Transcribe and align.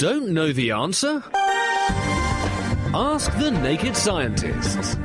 Don't 0.00 0.30
know 0.30 0.50
the 0.50 0.70
answer? 0.70 1.22
Ask 2.94 3.30
the 3.36 3.50
Naked 3.50 3.94
Scientists. 3.94 4.96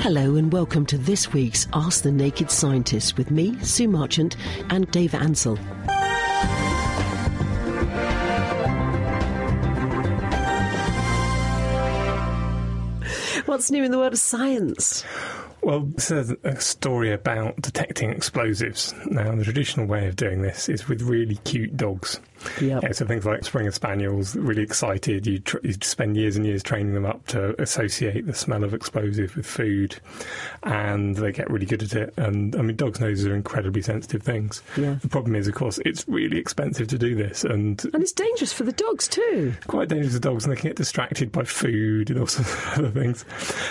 Hello 0.00 0.34
and 0.34 0.52
welcome 0.52 0.84
to 0.86 0.98
this 0.98 1.32
week's 1.32 1.68
Ask 1.72 2.02
the 2.02 2.10
Naked 2.10 2.50
Scientist 2.50 3.16
with 3.16 3.30
me, 3.30 3.56
Sue 3.62 3.86
Marchant, 3.86 4.36
and 4.68 4.90
Dave 4.90 5.14
Ansell. 5.14 5.54
What's 13.44 13.70
new 13.70 13.84
in 13.84 13.92
the 13.92 13.98
world 13.98 14.12
of 14.12 14.18
science? 14.18 15.04
Well, 15.62 15.80
this 15.80 16.10
is 16.12 16.32
a 16.44 16.60
story 16.60 17.12
about 17.12 17.56
detecting 17.60 18.10
explosives. 18.10 18.94
Now, 19.06 19.34
the 19.34 19.42
traditional 19.44 19.86
way 19.86 20.06
of 20.06 20.14
doing 20.14 20.42
this 20.42 20.68
is 20.68 20.86
with 20.88 21.02
really 21.02 21.36
cute 21.44 21.76
dogs. 21.76 22.20
Yep. 22.60 22.82
Yeah, 22.82 22.92
so 22.92 23.06
things 23.06 23.24
like 23.24 23.44
Springer 23.44 23.72
Spaniels, 23.72 24.36
really 24.36 24.62
excited. 24.62 25.26
You, 25.26 25.38
tr- 25.40 25.56
you 25.64 25.72
spend 25.80 26.16
years 26.16 26.36
and 26.36 26.46
years 26.46 26.62
training 26.62 26.94
them 26.94 27.06
up 27.06 27.26
to 27.28 27.60
associate 27.60 28.26
the 28.26 28.34
smell 28.34 28.62
of 28.62 28.74
explosive 28.74 29.34
with 29.34 29.46
food, 29.46 29.96
and 30.62 31.16
they 31.16 31.32
get 31.32 31.50
really 31.50 31.66
good 31.66 31.82
at 31.82 31.94
it. 31.94 32.14
And 32.16 32.54
I 32.54 32.62
mean, 32.62 32.76
dogs' 32.76 33.00
noses 33.00 33.26
are 33.26 33.34
incredibly 33.34 33.82
sensitive 33.82 34.22
things. 34.22 34.62
Yeah. 34.76 34.96
The 35.00 35.08
problem 35.08 35.34
is, 35.34 35.48
of 35.48 35.54
course, 35.54 35.80
it's 35.84 36.06
really 36.06 36.38
expensive 36.38 36.86
to 36.88 36.98
do 36.98 37.14
this, 37.16 37.42
and 37.42 37.82
And 37.92 38.02
it's 38.02 38.12
dangerous 38.12 38.52
for 38.52 38.62
the 38.64 38.72
dogs 38.72 39.08
too. 39.08 39.54
quite 39.66 39.88
dangerous 39.88 40.12
to 40.14 40.20
dogs, 40.20 40.44
and 40.44 40.52
they 40.52 40.60
can 40.60 40.68
get 40.68 40.76
distracted 40.76 41.32
by 41.32 41.42
food 41.44 42.10
and 42.10 42.20
all 42.20 42.26
sorts 42.26 42.52
of 42.52 42.78
other 42.78 42.90
things. 42.90 43.24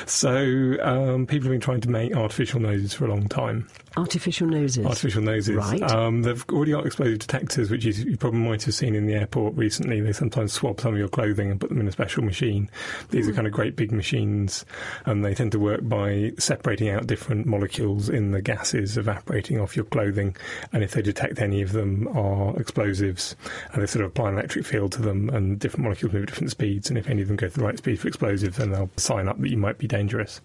So 0.08 0.76
um, 0.82 1.28
people 1.28 1.46
have 1.46 1.52
been 1.54 1.62
trying 1.62 1.75
to 1.82 1.90
make 1.90 2.16
artificial 2.16 2.60
noses 2.60 2.94
for 2.94 3.06
a 3.06 3.10
long 3.10 3.28
time. 3.28 3.68
Artificial 3.98 4.48
noses. 4.48 4.86
Artificial 4.86 5.22
noses. 5.22 5.56
Right. 5.56 5.82
Um, 5.82 6.22
they've 6.24 6.44
already 6.52 6.74
got 6.74 6.86
explosive 6.86 7.20
detectors, 7.20 7.72
which 7.72 7.86
is, 7.86 8.04
you 8.04 8.18
probably 8.18 8.40
might 8.42 8.64
have 8.64 8.74
seen 8.76 8.94
in 8.94 9.06
the 9.06 9.14
airport 9.14 9.56
recently. 9.56 10.02
They 10.02 10.12
sometimes 10.12 10.52
swab 10.52 10.82
some 10.82 10.94
of 10.94 11.00
your 11.00 11.08
clothing 11.08 11.50
and 11.50 11.60
put 11.60 11.70
them 11.70 11.80
in 11.80 11.88
a 11.88 11.92
special 11.92 12.24
machine. 12.24 12.70
These 13.12 13.28
are 13.28 13.32
Hmm. 13.32 13.36
kind 13.38 13.48
of 13.48 13.54
great 13.54 13.76
big 13.78 13.92
machines, 13.94 14.66
and 15.06 15.24
they 15.24 15.34
tend 15.34 15.54
to 15.54 15.60
work 15.60 15.80
by 15.88 16.34
separating 16.38 16.90
out 16.90 17.08
different 17.08 17.46
molecules 17.46 18.10
in 18.10 18.32
the 18.32 18.42
gases 18.42 18.98
evaporating 18.98 19.60
off 19.60 19.76
your 19.76 19.86
clothing. 19.86 20.36
And 20.74 20.84
if 20.84 20.92
they 20.92 21.02
detect 21.02 21.40
any 21.40 21.62
of 21.62 21.72
them 21.72 22.08
are 22.10 22.54
explosives, 22.60 23.36
and 23.72 23.82
they 23.82 23.88
sort 23.88 24.04
of 24.04 24.12
apply 24.12 24.30
an 24.30 24.34
electric 24.36 24.66
field 24.66 24.92
to 24.94 25.02
them, 25.02 25.30
and 25.30 25.58
different 25.58 25.84
molecules 25.84 26.12
move 26.14 26.24
at 26.24 26.30
different 26.30 26.52
speeds, 26.52 26.90
and 26.90 26.98
if 26.98 27.08
any 27.10 27.22
of 27.22 27.30
them 27.30 27.38
go 27.38 27.48
to 27.48 27.58
the 27.60 27.64
right 27.64 27.78
speed 27.78 28.00
for 28.00 28.08
explosives, 28.10 28.58
then 28.58 28.72
they'll 28.72 28.90
sign 28.98 29.30
up 29.30 29.40
that 29.40 29.50
you 29.50 29.58
might 29.58 29.78
be 29.78 29.88
dangerous. 29.88 30.42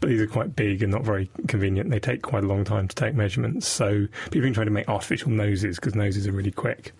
But 0.00 0.10
these 0.10 0.20
are 0.20 0.26
quite 0.26 0.54
big 0.54 0.82
and 0.82 0.92
not 0.92 1.04
very 1.04 1.30
convenient. 1.48 1.90
They 1.90 1.98
take 2.00 2.20
quite 2.22 2.44
a 2.44 2.46
long 2.46 2.64
time 2.64 2.88
to 2.90 2.94
take 2.94 3.14
measurements. 3.14 3.66
So 3.66 4.06
people 4.24 4.34
have 4.34 4.42
been 4.42 4.54
trying 4.54 4.66
to 4.66 4.72
make 4.72 4.88
artificial 4.88 5.30
noses 5.30 5.76
because 5.76 5.94
noses 5.94 6.26
are 6.26 6.32
really 6.32 6.50
quick. 6.50 6.92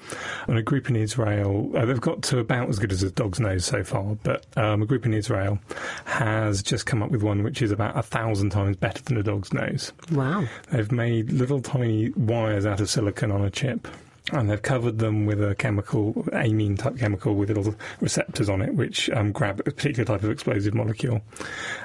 And 0.47 0.59
a 0.59 0.63
group 0.63 0.89
in 0.89 0.97
Israel, 0.97 1.71
uh, 1.77 1.85
they've 1.85 2.01
got 2.01 2.23
to 2.23 2.39
about 2.39 2.69
as 2.69 2.79
good 2.79 2.93
as 2.93 3.03
a 3.03 3.11
dog's 3.11 3.41
nose 3.41 3.65
so 3.65 3.85
far, 3.85 4.17
but 4.23 4.47
um, 4.57 4.83
a 4.83 4.87
group 4.87 5.07
in 5.07 5.15
Israel 5.15 5.59
has 6.05 6.63
just 6.63 6.87
come 6.87 7.03
up 7.03 7.11
with 7.11 7.23
one 7.23 7.43
which 7.43 7.63
is 7.63 7.71
about 7.71 7.97
a 7.97 8.03
thousand 8.03 8.51
times 8.51 8.77
better 8.77 9.03
than 9.03 9.17
a 9.17 9.23
dog's 9.23 9.53
nose. 9.53 9.93
Wow. 10.13 10.47
They've 10.71 10.91
made 10.91 11.33
little 11.33 11.61
tiny 11.61 12.11
wires 12.11 12.67
out 12.67 12.81
of 12.81 12.89
silicon 12.89 13.31
on 13.31 13.45
a 13.45 13.51
chip. 13.51 13.87
And 14.33 14.51
they've 14.51 14.63
covered 14.63 14.99
them 14.99 15.27
with 15.27 15.43
a 15.43 15.55
chemical, 15.55 16.27
amine 16.33 16.77
type 16.77 16.99
chemical, 16.99 17.35
with 17.35 17.49
little 17.51 17.75
receptors 18.01 18.49
on 18.49 18.63
it, 18.63 18.75
which 18.75 19.11
um, 19.11 19.33
grab 19.33 19.61
a 19.61 19.65
particular 19.65 20.05
type 20.05 20.23
of 20.23 20.31
explosive 20.31 20.75
molecule. 20.75 21.21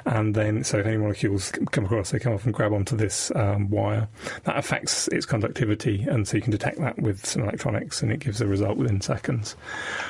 And 0.04 0.34
then, 0.34 0.64
so 0.64 0.78
if 0.78 0.86
any 0.86 0.96
molecules 0.96 1.52
come 1.70 1.84
across, 1.84 2.10
they 2.10 2.18
come 2.18 2.34
off 2.34 2.44
and 2.44 2.54
grab 2.54 2.72
onto 2.72 2.96
this 2.96 3.32
um, 3.34 3.70
wire. 3.70 4.08
That 4.44 4.56
affects 4.56 5.08
its 5.08 5.26
conductivity, 5.26 6.04
and 6.08 6.26
so 6.26 6.36
you 6.36 6.42
can 6.42 6.52
detect 6.52 6.78
that 6.78 6.98
with 6.98 7.26
some 7.26 7.42
electronics, 7.42 8.02
and 8.02 8.12
it 8.12 8.20
gives 8.20 8.40
a 8.40 8.46
result 8.46 8.76
within 8.76 9.00
seconds. 9.00 9.56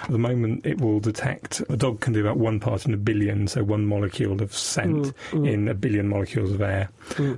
At 0.03 0.11
the 0.11 0.19
moment, 0.19 0.67
it 0.67 0.81
will 0.81 1.01
detect 1.01 1.63
a 1.69 1.77
dog 1.77 2.01
can 2.01 2.13
do 2.13 2.21
about 2.21 2.37
one 2.37 2.61
part 2.61 2.87
in 2.87 2.95
a 2.95 2.99
billion, 2.99 3.49
so 3.49 3.65
one 3.65 3.87
molecule 3.87 4.43
of 4.43 4.55
scent 4.55 5.15
in 5.33 5.69
a 5.69 5.75
billion 5.75 6.09
molecules 6.09 6.53
of 6.53 6.61
air. 6.61 6.91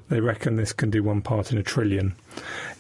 They 0.08 0.20
reckon 0.20 0.56
this 0.56 0.72
can 0.72 0.90
do 0.90 1.02
one 1.02 1.22
part 1.22 1.52
in 1.52 1.58
a 1.58 1.62
trillion. 1.62 2.14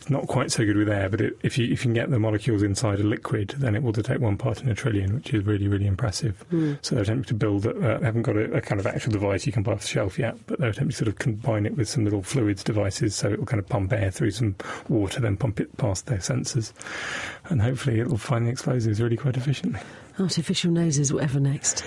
It's 0.08 0.12
not 0.14 0.26
quite 0.26 0.50
so 0.50 0.64
good 0.64 0.78
with 0.78 0.88
air, 0.88 1.10
but 1.10 1.20
it, 1.20 1.38
if 1.42 1.58
you 1.58 1.66
if 1.66 1.70
you 1.70 1.76
can 1.76 1.92
get 1.92 2.08
the 2.08 2.18
molecules 2.18 2.62
inside 2.62 2.98
a 2.98 3.02
liquid, 3.02 3.50
then 3.58 3.76
it 3.76 3.82
will 3.82 3.92
detect 3.92 4.20
one 4.20 4.38
part 4.38 4.62
in 4.62 4.70
a 4.70 4.74
trillion, 4.74 5.16
which 5.16 5.34
is 5.34 5.44
really 5.44 5.68
really 5.68 5.86
impressive. 5.86 6.46
So 6.80 6.94
they're 6.94 7.02
attempting 7.02 7.24
to 7.24 7.34
build. 7.34 7.66
A, 7.66 7.72
uh, 7.72 7.98
they 7.98 8.06
haven't 8.06 8.22
got 8.22 8.36
a, 8.36 8.50
a 8.54 8.62
kind 8.62 8.80
of 8.80 8.86
actual 8.86 9.12
device 9.12 9.44
you 9.44 9.52
can 9.52 9.62
buy 9.62 9.72
off 9.72 9.82
the 9.82 9.86
shelf 9.86 10.18
yet, 10.18 10.38
but 10.46 10.60
they're 10.60 10.70
attempting 10.70 10.92
to 10.92 10.96
sort 10.96 11.08
of 11.08 11.18
combine 11.18 11.66
it 11.66 11.76
with 11.76 11.90
some 11.90 12.04
little 12.04 12.22
fluids 12.22 12.64
devices, 12.64 13.14
so 13.14 13.28
it 13.28 13.38
will 13.38 13.44
kind 13.44 13.60
of 13.60 13.68
pump 13.68 13.92
air 13.92 14.10
through 14.10 14.30
some 14.30 14.56
water, 14.88 15.20
then 15.20 15.36
pump 15.36 15.60
it 15.60 15.76
past 15.76 16.06
their 16.06 16.16
sensors, 16.16 16.72
and 17.50 17.60
hopefully 17.60 18.00
it 18.00 18.08
will 18.08 18.16
find 18.16 18.46
the 18.46 18.50
explosives 18.50 19.02
really 19.02 19.18
quite 19.18 19.36
efficiently. 19.36 19.80
Artificial 20.18 20.72
noses, 20.72 21.12
whatever 21.12 21.38
next. 21.38 21.84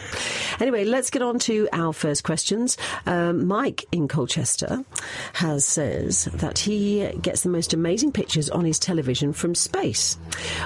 Anyway, 0.59 0.85
let's 0.85 1.09
get 1.09 1.21
on 1.21 1.37
to 1.39 1.67
our 1.73 1.91
first 1.91 2.23
questions. 2.23 2.77
Um, 3.05 3.45
Mike 3.45 3.85
in 3.91 4.07
Colchester 4.07 4.85
has 5.33 5.65
says 5.65 6.25
that 6.33 6.57
he 6.59 7.09
gets 7.21 7.41
the 7.41 7.49
most 7.49 7.73
amazing 7.73 8.11
pictures 8.11 8.49
on 8.49 8.63
his 8.63 8.79
television 8.79 9.33
from 9.33 9.53
space, 9.53 10.17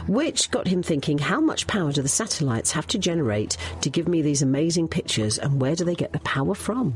which 0.07 0.51
got 0.51 0.67
him 0.67 0.83
thinking: 0.83 1.17
how 1.17 1.41
much 1.41 1.65
power 1.65 1.91
do 1.91 2.01
the 2.01 2.07
satellites 2.07 2.71
have 2.71 2.87
to 2.87 2.99
generate 2.99 3.57
to 3.81 3.89
give 3.89 4.07
me 4.07 4.21
these 4.21 4.41
amazing 4.41 4.87
pictures, 4.87 5.39
and 5.39 5.59
where 5.59 5.75
do 5.75 5.83
they 5.83 5.95
get 5.95 6.11
the 6.11 6.19
power 6.19 6.53
from? 6.53 6.95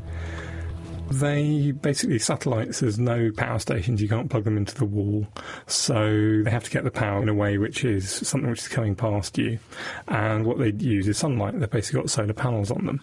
They 1.10 1.72
basically 1.72 2.20
satellites. 2.20 2.80
There's 2.80 2.98
no 2.98 3.32
power 3.32 3.58
stations. 3.58 4.00
You 4.00 4.08
can't 4.08 4.30
plug 4.30 4.44
them 4.44 4.56
into 4.56 4.76
the 4.76 4.84
wall, 4.84 5.26
so 5.66 6.42
they 6.44 6.50
have 6.50 6.64
to 6.64 6.70
get 6.70 6.84
the 6.84 6.90
power 6.90 7.20
in 7.20 7.28
a 7.28 7.34
way 7.34 7.58
which 7.58 7.84
is 7.84 8.08
something 8.08 8.48
which 8.48 8.60
is 8.60 8.68
coming 8.68 8.94
past 8.94 9.36
you. 9.36 9.58
And 10.06 10.46
what 10.46 10.58
they 10.58 10.70
use 10.70 11.08
is 11.08 11.18
sunlight. 11.18 11.58
They've 11.58 11.68
basically 11.68 12.02
got 12.02 12.10
solar 12.10 12.32
panels 12.32 12.70
on 12.70 12.86
them. 12.86 13.02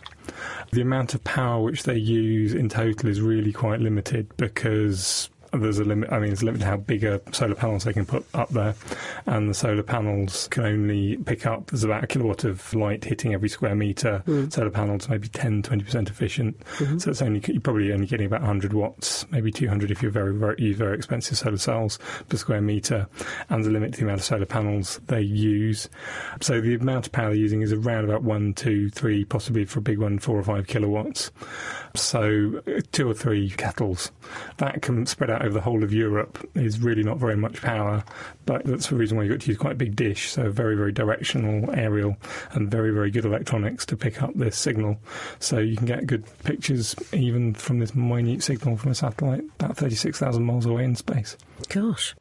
The 0.71 0.81
amount 0.81 1.15
of 1.15 1.23
power 1.25 1.61
which 1.61 1.83
they 1.83 1.97
use 1.97 2.53
in 2.53 2.69
total 2.69 3.09
is 3.09 3.19
really 3.19 3.51
quite 3.51 3.81
limited 3.81 4.35
because 4.37 5.29
there's 5.53 5.79
a 5.79 5.83
limit. 5.83 6.11
I 6.11 6.19
mean, 6.19 6.29
there's 6.29 6.41
a 6.41 6.45
limit 6.45 6.61
to 6.61 6.67
how 6.67 6.77
big 6.77 7.03
a 7.03 7.21
solar 7.31 7.55
panels 7.55 7.83
they 7.83 7.93
can 7.93 8.05
put 8.05 8.25
up 8.33 8.49
there, 8.49 8.75
and 9.25 9.49
the 9.49 9.53
solar 9.53 9.83
panels 9.83 10.47
can 10.49 10.65
only 10.65 11.17
pick 11.17 11.45
up. 11.45 11.67
There's 11.67 11.83
about 11.83 12.03
a 12.03 12.07
kilowatt 12.07 12.43
of 12.43 12.73
light 12.73 13.03
hitting 13.03 13.33
every 13.33 13.49
square 13.49 13.75
meter. 13.75 14.23
Solar 14.49 14.69
panels 14.69 15.09
maybe 15.09 15.27
10, 15.27 15.63
20 15.63 15.83
percent 15.83 16.09
efficient, 16.09 16.61
so 16.97 17.11
it's 17.11 17.21
only 17.21 17.41
you're 17.47 17.61
probably 17.61 17.91
only 17.93 18.07
getting 18.07 18.25
about 18.25 18.41
100 18.41 18.73
watts, 18.73 19.25
maybe 19.31 19.51
200 19.51 19.91
if 19.91 20.01
you're 20.01 20.11
very, 20.11 20.33
very 20.33 20.55
use 20.57 20.77
very 20.77 20.95
expensive 20.95 21.37
solar 21.37 21.57
cells 21.57 21.99
per 22.29 22.37
square 22.37 22.61
meter, 22.61 23.07
and 23.49 23.63
the 23.63 23.69
limit 23.69 23.93
to 23.93 23.99
the 23.99 24.05
amount 24.05 24.19
of 24.19 24.25
solar 24.25 24.45
panels 24.45 24.99
they 25.07 25.21
use. 25.21 25.89
So 26.41 26.61
the 26.61 26.75
amount 26.75 27.07
of 27.07 27.11
power 27.11 27.29
they're 27.29 27.35
using 27.35 27.61
is 27.61 27.73
around 27.73 28.05
about 28.05 28.23
one, 28.23 28.53
two, 28.53 28.89
three, 28.89 29.25
possibly 29.25 29.65
for 29.65 29.79
a 29.79 29.81
big 29.81 29.99
one, 29.99 30.19
four 30.19 30.37
or 30.37 30.43
five 30.43 30.67
kilowatts. 30.67 31.31
So 31.95 32.61
uh, 32.67 32.81
two 32.91 33.09
or 33.09 33.13
three 33.13 33.49
kettles 33.51 34.11
that 34.57 34.81
can 34.81 35.05
spread 35.05 35.29
out 35.29 35.36
over 35.41 35.53
the 35.53 35.61
whole 35.61 35.83
of 35.83 35.93
Europe 35.93 36.49
is 36.55 36.79
really 36.79 37.03
not 37.03 37.17
very 37.17 37.35
much 37.35 37.61
power, 37.61 38.03
but 38.45 38.63
that's 38.65 38.87
the 38.87 38.95
reason 38.95 39.17
why 39.17 39.23
you've 39.23 39.33
got 39.33 39.41
to 39.41 39.47
use 39.47 39.57
quite 39.57 39.73
a 39.73 39.75
big 39.75 39.95
dish, 39.95 40.29
so 40.29 40.49
very, 40.49 40.75
very 40.75 40.91
directional 40.91 41.71
aerial 41.73 42.17
and 42.51 42.69
very, 42.69 42.91
very 42.91 43.11
good 43.11 43.25
electronics 43.25 43.85
to 43.85 43.97
pick 43.97 44.21
up 44.21 44.33
this 44.35 44.57
signal. 44.57 44.99
So 45.39 45.59
you 45.59 45.75
can 45.75 45.85
get 45.85 46.07
good 46.07 46.25
pictures 46.43 46.95
even 47.13 47.53
from 47.53 47.79
this 47.79 47.95
minute 47.95 48.43
signal 48.43 48.77
from 48.77 48.91
a 48.91 48.95
satellite 48.95 49.43
about 49.59 49.77
36,000 49.77 50.43
miles 50.43 50.65
away 50.65 50.83
in 50.83 50.95
space. 50.95 51.37
Gosh. 51.69 52.15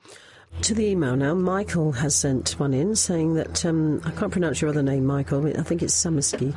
To 0.63 0.75
the 0.75 0.87
email 0.87 1.17
now, 1.17 1.35
Michael 1.35 1.93
has 1.93 2.17
sent 2.17 2.59
one 2.59 2.73
in 2.73 2.97
saying 2.97 3.35
that 3.35 3.65
um, 3.67 4.01
I 4.05 4.11
can't 4.11 4.33
pronounce 4.33 4.61
your 4.61 4.71
other 4.71 4.83
name, 4.83 5.05
Michael. 5.05 5.47
I 5.47 5.63
think 5.63 5.83
it's 5.83 5.95
Summersky. 5.95 6.55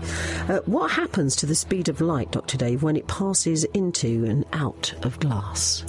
Uh, 0.49 0.61
what 0.65 0.89
happens 0.89 1.35
to 1.37 1.45
the 1.45 1.53
speed 1.53 1.89
of 1.89 1.99
light, 1.99 2.31
Dr. 2.31 2.57
Dave, 2.57 2.81
when 2.81 2.95
it 2.95 3.07
passes 3.07 3.65
into 3.65 4.25
and 4.25 4.45
out 4.53 4.93
of 5.05 5.19
glass? 5.19 5.83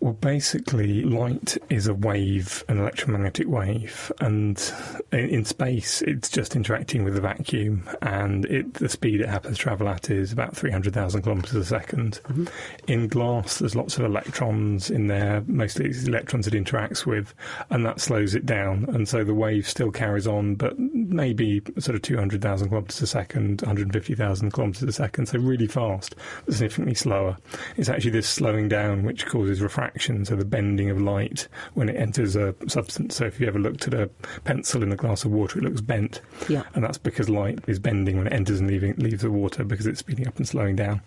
Well, 0.00 0.12
basically, 0.12 1.02
light 1.02 1.56
is 1.70 1.86
a 1.86 1.94
wave, 1.94 2.62
an 2.68 2.78
electromagnetic 2.78 3.48
wave, 3.48 4.12
and 4.20 4.62
in, 5.10 5.28
in 5.30 5.44
space, 5.44 6.02
it's 6.02 6.28
just 6.28 6.54
interacting 6.54 7.02
with 7.02 7.14
the 7.14 7.20
vacuum, 7.20 7.88
and 8.02 8.44
it, 8.44 8.74
the 8.74 8.90
speed 8.90 9.22
it 9.22 9.28
happens 9.28 9.56
to 9.56 9.62
travel 9.62 9.88
at 9.88 10.10
is 10.10 10.32
about 10.32 10.54
300,000 10.54 11.22
kilometres 11.22 11.72
a 11.72 11.80
2nd 11.80 12.20
mm-hmm. 12.20 12.44
In 12.86 13.08
glass, 13.08 13.58
there's 13.58 13.74
lots 13.74 13.96
of 13.96 14.04
electrons 14.04 14.90
in 14.90 15.06
there, 15.06 15.42
mostly 15.46 15.86
it's 15.86 16.06
electrons 16.06 16.46
it 16.46 16.52
interacts 16.52 17.06
with, 17.06 17.34
and 17.70 17.84
that 17.86 17.98
slows 17.98 18.34
it 18.34 18.44
down, 18.44 18.84
and 18.90 19.08
so 19.08 19.24
the 19.24 19.34
wave 19.34 19.66
still 19.66 19.90
carries 19.90 20.26
on, 20.26 20.56
but 20.56 20.78
maybe 20.78 21.62
sort 21.78 21.96
of 21.96 22.02
200,000 22.02 22.68
kilometres 22.68 23.00
a 23.00 23.06
second, 23.06 23.62
150,000 23.62 24.52
kilometres 24.52 24.82
a 24.82 24.92
second, 24.92 25.26
so 25.26 25.38
really 25.38 25.66
fast, 25.66 26.14
but 26.44 26.54
significantly 26.54 26.94
slower. 26.94 27.38
It's 27.78 27.88
actually 27.88 28.10
this 28.10 28.28
slowing 28.28 28.68
down 28.68 29.02
which 29.02 29.26
causes 29.26 29.62
refraction, 29.62 29.85
so 30.24 30.36
the 30.36 30.44
bending 30.44 30.90
of 30.90 31.00
light 31.00 31.48
when 31.74 31.88
it 31.88 31.96
enters 31.96 32.36
a 32.36 32.54
substance. 32.68 33.16
So 33.16 33.26
if 33.26 33.40
you 33.40 33.46
ever 33.46 33.58
looked 33.58 33.86
at 33.86 33.94
a 33.94 34.08
pencil 34.44 34.82
in 34.82 34.92
a 34.92 34.96
glass 34.96 35.24
of 35.24 35.30
water, 35.30 35.58
it 35.58 35.64
looks 35.64 35.80
bent. 35.80 36.20
Yeah. 36.48 36.62
And 36.74 36.84
that's 36.84 36.98
because 36.98 37.28
light 37.28 37.60
is 37.66 37.78
bending 37.78 38.16
when 38.18 38.26
it 38.26 38.32
enters 38.32 38.60
and 38.60 38.68
leaving, 38.68 38.94
leaves 38.96 39.22
the 39.22 39.30
water 39.30 39.64
because 39.64 39.86
it's 39.86 40.00
speeding 40.00 40.26
up 40.26 40.36
and 40.36 40.46
slowing 40.46 40.76
down. 40.76 41.00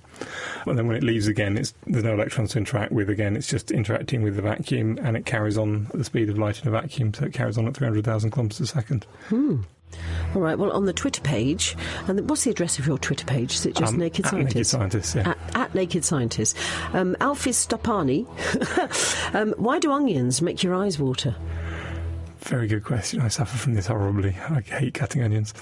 And 0.66 0.78
then 0.78 0.88
when 0.88 0.98
it 0.98 1.04
leaves 1.04 1.28
again, 1.28 1.58
it's, 1.58 1.74
there's 1.88 2.04
no 2.04 2.14
electrons 2.14 2.52
to 2.52 2.58
interact 2.60 2.92
with 2.92 3.10
again. 3.10 3.36
It's 3.36 3.48
just 3.48 3.72
interacting 3.72 4.22
with 4.22 4.36
the 4.36 4.42
vacuum 4.42 5.00
and 5.02 5.16
it 5.18 5.26
carries 5.26 5.58
on 5.58 5.88
at 5.92 5.98
the 5.98 6.04
speed 6.04 6.30
of 6.30 6.38
light 6.38 6.62
in 6.62 6.68
a 6.68 6.72
vacuum. 6.72 7.14
So 7.14 7.26
it 7.26 7.34
carries 7.34 7.58
on 7.58 7.68
at 7.68 7.76
300,000 7.78 8.32
kilometres 8.32 8.60
a 8.60 8.68
second. 8.68 9.06
All 10.36 10.42
right. 10.42 10.58
Well, 10.58 10.72
on 10.72 10.86
the 10.86 10.94
Twitter 10.94 11.22
page, 11.22 11.76
and 12.08 12.30
what's 12.30 12.44
the 12.44 12.52
address 12.52 12.78
of 12.78 12.86
your 12.86 13.00
Twitter 13.00 13.26
page? 13.26 13.54
Is 13.56 13.66
it 13.66 13.76
just 13.76 13.94
Um, 13.94 14.00
Naked 14.00 14.26
at 14.26 14.32
Scientist? 14.32 14.56
Naked 14.56 14.68
Scientists, 14.68 15.16
yeah. 15.16 15.30
At, 15.32 15.49
Naked 15.74 16.06
Scientist. 16.06 16.58
Um, 16.94 17.16
Stapani. 17.20 18.26
um, 19.36 19.54
why 19.58 19.80
do 19.80 19.92
onions 19.92 20.42
make 20.42 20.64
your 20.64 20.76
eyes 20.76 21.00
water? 21.00 21.36
Very 22.40 22.68
good 22.68 22.84
question. 22.84 23.22
I 23.22 23.28
suffer 23.28 23.58
from 23.58 23.74
this 23.74 23.88
horribly. 23.88 24.36
I 24.50 24.62
hate 24.62 24.94
cutting 24.94 25.22
onions. 25.22 25.54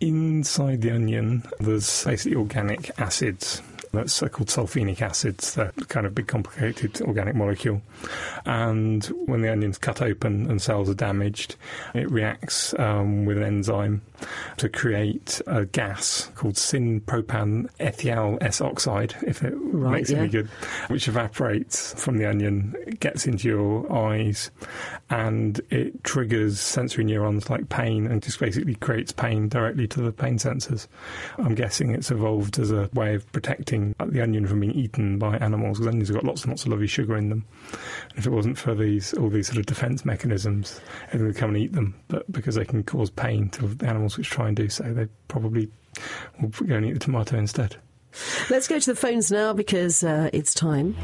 Inside 0.00 0.80
the 0.80 0.90
onion, 0.90 1.44
there's 1.60 2.04
basically 2.04 2.36
organic 2.36 2.90
acids. 2.98 3.62
That's 3.92 4.18
called 4.18 4.48
sulfenic 4.48 5.00
acids. 5.00 5.54
They're 5.54 5.70
kind 5.88 6.06
of 6.06 6.14
big, 6.14 6.26
complicated 6.26 7.00
organic 7.02 7.36
molecule. 7.36 7.80
And 8.44 9.04
when 9.26 9.42
the 9.42 9.50
onion's 9.50 9.78
cut 9.78 10.02
open 10.02 10.50
and 10.50 10.60
cells 10.60 10.90
are 10.90 10.94
damaged, 10.94 11.56
it 11.94 12.10
reacts 12.10 12.76
um, 12.78 13.24
with 13.24 13.36
an 13.36 13.44
enzyme 13.44 14.02
to 14.58 14.68
create 14.68 15.40
a 15.46 15.64
gas 15.66 16.30
called 16.34 16.56
syn-propan 16.56 17.68
ethyl 17.80 18.38
S 18.40 18.60
oxide, 18.60 19.14
if 19.26 19.42
it 19.42 19.54
Right, 19.56 19.98
makes 19.98 20.10
any 20.10 20.28
good, 20.28 20.48
which 20.88 21.08
evaporates 21.08 22.00
from 22.00 22.18
the 22.18 22.26
onion, 22.26 22.74
gets 23.00 23.26
into 23.26 23.48
your 23.48 23.92
eyes, 23.92 24.50
and 25.10 25.60
it 25.70 26.04
triggers 26.04 26.60
sensory 26.60 27.04
neurons 27.04 27.50
like 27.50 27.68
pain 27.68 28.06
and 28.06 28.22
just 28.22 28.38
basically 28.38 28.74
creates 28.76 29.12
pain 29.12 29.48
directly 29.48 29.86
to 29.88 30.00
the 30.00 30.12
pain 30.12 30.38
sensors. 30.38 30.86
I'm 31.38 31.54
guessing 31.54 31.90
it's 31.90 32.10
evolved 32.10 32.58
as 32.58 32.70
a 32.70 32.88
way 32.94 33.14
of 33.14 33.30
protecting 33.32 33.94
the 34.06 34.22
onion 34.22 34.46
from 34.46 34.60
being 34.60 34.72
eaten 34.72 35.18
by 35.18 35.36
animals 35.38 35.78
because 35.78 35.88
onions 35.88 36.08
have 36.08 36.16
got 36.16 36.24
lots 36.24 36.42
and 36.42 36.50
lots 36.52 36.64
of 36.64 36.70
lovely 36.70 36.86
sugar 36.86 37.16
in 37.16 37.30
them. 37.30 37.44
And 38.10 38.18
if 38.18 38.26
it 38.26 38.30
wasn't 38.30 38.58
for 38.58 38.74
these 38.74 39.12
all 39.14 39.28
these 39.28 39.48
sort 39.48 39.58
of 39.58 39.66
defence 39.66 40.04
mechanisms, 40.04 40.80
everyone 41.08 41.28
would 41.28 41.36
come 41.36 41.50
and 41.50 41.58
eat 41.58 41.72
them. 41.72 41.94
But 42.08 42.30
because 42.30 42.54
they 42.54 42.64
can 42.64 42.82
cause 42.84 43.10
pain 43.10 43.48
to 43.50 43.66
the 43.68 43.86
animals 43.86 44.03
which 44.18 44.30
try 44.30 44.48
and 44.48 44.56
do 44.56 44.68
so, 44.68 44.84
they 44.92 45.06
probably 45.28 45.68
will 46.40 46.48
go 46.48 46.74
and 46.76 46.86
eat 46.86 46.92
the 46.94 46.98
tomato 46.98 47.36
instead. 47.38 47.76
Let's 48.48 48.68
go 48.68 48.78
to 48.78 48.92
the 48.92 48.94
phones 48.96 49.32
now 49.32 49.52
because 49.54 50.04
uh, 50.04 50.30
it's 50.32 50.54
time 50.54 50.94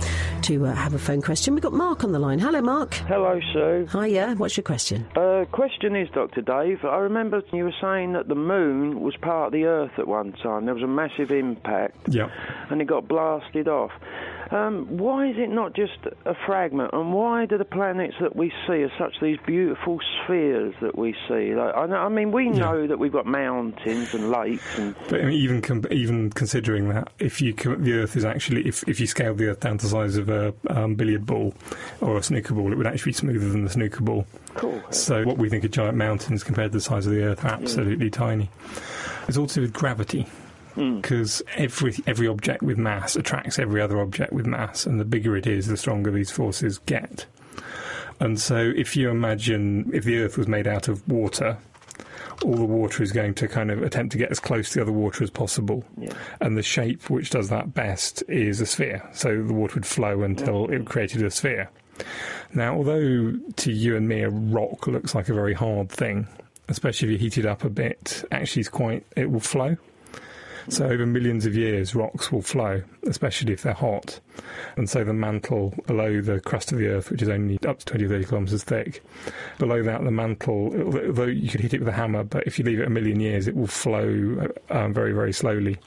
to 0.43 0.67
uh, 0.67 0.73
have 0.75 0.95
a 0.95 0.99
phone 0.99 1.21
question. 1.23 1.55
We've 1.55 1.63
got 1.63 1.73
Mark 1.73 2.05
on 2.05 2.13
the 2.13 2.21
line. 2.21 2.39
Hello, 2.39 2.61
Mark. 2.61 2.95
Hello, 2.95 3.41
Sue. 3.53 3.89
Hiya. 3.91 4.35
What's 4.37 4.57
your 4.57 4.63
question? 4.63 5.09
Uh, 5.17 5.45
question 5.51 5.97
is, 5.97 6.09
Dr. 6.11 6.41
Dave, 6.41 6.85
I 6.85 6.99
remember 6.99 7.43
you 7.53 7.65
were 7.65 7.75
saying 7.81 8.13
that 8.13 8.29
the 8.29 8.37
moon 8.37 9.01
was 9.01 9.17
part 9.17 9.47
of 9.49 9.53
the 9.53 9.65
Earth 9.65 9.91
at 9.99 10.07
one 10.07 10.33
time. 10.35 10.67
There 10.67 10.75
was 10.75 10.85
a 10.85 10.87
massive 10.87 11.33
impact 11.33 11.97
Yeah. 12.15 12.31
and 12.71 12.81
it 12.81 12.85
got 12.85 13.09
blasted 13.09 13.67
off. 13.67 13.91
Um, 14.51 14.99
why 14.99 15.29
is 15.29 15.37
it 15.39 15.49
not 15.49 15.75
just 15.75 15.99
a 16.25 16.35
fragment? 16.47 16.91
And 16.93 17.13
why 17.13 17.47
do 17.47 17.57
the 17.57 17.65
planets 17.65 18.15
that 18.21 18.35
we 18.35 18.53
see 18.67 18.83
are 18.83 18.93
such 18.99 19.15
these 19.23 19.39
beautiful 19.47 20.01
spheres 20.25 20.75
that 20.81 20.99
we 20.99 21.15
see? 21.29 21.55
Like, 21.55 21.75
I, 21.77 21.87
know, 21.87 21.97
I 21.97 22.09
mean, 22.09 22.33
we 22.33 22.49
know 22.49 22.87
that 22.87 22.99
we've 22.99 23.13
got 23.13 23.27
mountains 23.27 24.13
and 24.13 24.31
lakes 24.31 24.79
and 24.79 24.95
But 25.09 25.21
I 25.21 25.25
mean, 25.27 25.41
even 25.41 25.63
com- 25.63 25.85
even 25.93 26.31
considering 26.31 26.89
that, 26.89 27.13
if 27.21 27.41
you 27.41 27.55
co- 27.55 27.77
the 27.77 27.93
Earth 27.93 28.17
is 28.17 28.25
actually 28.25 28.67
if, 28.67 28.87
if 28.89 28.99
you 28.99 29.07
scaled 29.07 29.39
the 29.39 29.47
Earth 29.47 29.61
down 29.61 29.79
to 29.79 29.87
the 29.87 29.91
size 29.91 30.17
of 30.17 30.29
a 30.29 30.53
um, 30.69 30.97
billiard 30.97 31.27
ball 31.27 31.55
or 32.01 32.17
a 32.17 32.23
snooker 32.23 32.55
ball, 32.55 32.73
it 32.73 32.77
would 32.77 32.89
actually 32.89 33.11
be 33.11 33.15
smoother 33.15 33.49
than 33.49 33.65
the 33.65 33.71
snooker 33.71 34.03
ball. 34.03 34.27
cool. 34.55 34.83
So 34.91 35.25
what 35.25 35.39
we 35.39 35.49
think 35.49 35.65
are 35.65 35.69
giant 35.69 35.97
mountains 35.97 36.43
compared 36.43 36.73
to 36.73 36.79
the 36.79 36.83
size 36.83 37.07
of 37.07 37.13
the 37.13 37.23
Earth 37.23 37.45
are 37.45 37.53
absolutely 37.53 38.11
tiny. 38.11 38.51
It's 39.29 39.39
also 39.39 39.61
with 39.61 39.73
gravity. 39.73 40.27
Hmm. 40.75 41.01
Because 41.01 41.43
every 41.57 41.95
every 42.07 42.29
object 42.29 42.63
with 42.63 42.79
mass 42.79 43.17
attracts 43.17 43.59
every 43.59 43.81
other 43.81 44.01
object 44.01 44.33
with 44.33 44.47
mass, 44.47 44.87
and 44.87 45.01
the 45.01 45.05
bigger 45.05 45.37
it 45.37 45.47
is, 45.47 45.67
the 45.67 45.77
stronger 45.77 46.11
these 46.11 46.31
forces 46.31 46.79
get. 46.87 47.27
And 48.21 48.39
so, 48.39 48.73
if 48.77 48.97
you 48.97 49.11
imagine 49.11 49.91
if 49.95 50.05
the 50.05 50.19
Earth 50.19 50.37
was 50.37 50.47
made 50.47 50.67
out 50.67 50.89
of 50.89 51.07
water, 51.09 51.57
all 52.45 52.55
the 52.55 52.65
water 52.65 53.03
is 53.03 53.13
going 53.13 53.35
to 53.35 53.49
kind 53.49 53.71
of 53.71 53.83
attempt 53.83 54.13
to 54.13 54.19
get 54.19 54.31
as 54.31 54.39
close 54.39 54.71
to 54.71 54.77
the 54.77 54.83
other 54.83 54.93
water 54.93 55.25
as 55.25 55.31
possible. 55.31 55.85
Yeah. 55.99 56.13
And 56.41 56.57
the 56.57 56.63
shape 56.63 57.11
which 57.11 57.31
does 57.31 57.49
that 57.49 57.75
best 57.75 58.23
is 58.29 58.61
a 58.61 58.67
sphere. 58.67 59.09
So 59.13 59.43
the 59.43 59.53
water 59.55 59.77
would 59.77 59.87
flow 59.87 60.23
until 60.23 60.67
hmm. 60.67 60.73
it 60.75 60.87
created 60.87 61.23
a 61.23 61.31
sphere. 61.31 61.71
Now, 62.55 62.77
although 62.77 63.35
to 63.57 63.73
you 63.73 63.97
and 63.97 64.09
me 64.09 64.23
a 64.23 64.31
rock 64.31 64.87
looks 64.87 65.15
like 65.15 65.29
a 65.29 65.35
very 65.35 65.55
hard 65.55 65.91
thing, 65.91 66.27
especially 66.69 67.09
if 67.09 67.13
you 67.13 67.19
heat 67.19 67.39
it 67.39 67.47
up 67.47 67.65
a 67.65 67.71
bit, 67.71 68.25
actually 68.33 68.61
it's 68.61 68.69
quite 68.69 69.05
it 69.17 69.31
will 69.31 69.41
flow. 69.41 69.77
So 70.69 70.87
over 70.87 71.07
millions 71.07 71.47
of 71.47 71.55
years, 71.55 71.95
rocks 71.95 72.31
will 72.31 72.43
flow, 72.43 72.83
especially 73.07 73.53
if 73.53 73.63
they're 73.63 73.73
hot. 73.73 74.21
And 74.77 74.89
so 74.89 75.05
the 75.05 75.13
mantle 75.13 75.75
below 75.87 76.21
the 76.21 76.41
crust 76.41 76.73
of 76.73 76.79
the 76.79 76.89
Earth, 76.89 77.11
which 77.11 77.23
is 77.23 77.29
only 77.29 77.59
up 77.67 77.79
to 77.81 77.85
20 77.87 78.05
or 78.05 78.09
30 78.09 78.25
kilometres 78.25 78.65
thick, 78.65 79.03
below 79.59 79.83
that 79.83 80.05
the 80.05 80.11
mantle, 80.11 80.73
although 81.07 81.25
you 81.25 81.49
could 81.49 81.61
hit 81.61 81.75
it 81.75 81.81
with 81.81 81.89
a 81.89 81.93
hammer, 81.93 82.25
but 82.25 82.47
if 82.47 82.59
you 82.59 82.65
leave 82.65 82.81
it 82.81 82.87
a 82.87 82.91
million 82.91 83.21
years, 83.21 83.47
it 83.49 83.57
will 83.57 83.67
flow 83.67 84.49
um, 84.71 84.93
very, 84.93 85.13
very 85.13 85.33
slowly. 85.33 85.79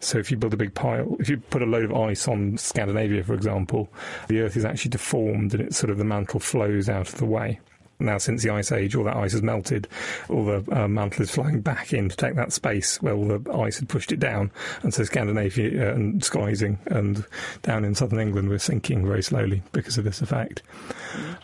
So 0.00 0.18
if 0.18 0.30
you 0.30 0.36
build 0.36 0.54
a 0.54 0.58
big 0.58 0.74
pile, 0.74 1.16
if 1.20 1.28
you 1.28 1.38
put 1.38 1.62
a 1.62 1.66
load 1.66 1.84
of 1.84 1.94
ice 1.94 2.28
on 2.28 2.58
Scandinavia, 2.58 3.22
for 3.24 3.34
example, 3.34 3.88
the 4.28 4.40
Earth 4.40 4.56
is 4.56 4.64
actually 4.64 4.90
deformed 4.90 5.54
and 5.54 5.62
it's 5.62 5.76
sort 5.76 5.90
of 5.90 5.98
the 5.98 6.04
mantle 6.04 6.40
flows 6.40 6.88
out 6.88 7.08
of 7.08 7.18
the 7.18 7.26
way. 7.26 7.60
Now, 7.98 8.18
since 8.18 8.42
the 8.42 8.50
ice 8.50 8.72
age, 8.72 8.94
all 8.94 9.04
that 9.04 9.16
ice 9.16 9.32
has 9.32 9.42
melted. 9.42 9.88
All 10.28 10.44
the 10.44 10.64
uh, 10.72 10.88
mantle 10.88 11.22
is 11.22 11.30
flowing 11.30 11.60
back 11.60 11.92
in 11.92 12.08
to 12.08 12.16
take 12.16 12.34
that 12.34 12.52
space 12.52 13.00
where 13.00 13.14
all 13.14 13.26
the 13.26 13.52
ice 13.52 13.78
had 13.78 13.88
pushed 13.88 14.12
it 14.12 14.20
down. 14.20 14.50
And 14.82 14.92
so 14.92 15.04
Scandinavia 15.04 15.90
uh, 15.90 15.94
and 15.94 16.24
Skysing 16.24 16.78
and 16.86 17.24
down 17.62 17.84
in 17.84 17.94
southern 17.94 18.20
England 18.20 18.48
were 18.48 18.58
sinking 18.58 19.06
very 19.06 19.22
slowly 19.22 19.62
because 19.72 19.98
of 19.98 20.04
this 20.04 20.20
effect. 20.20 20.62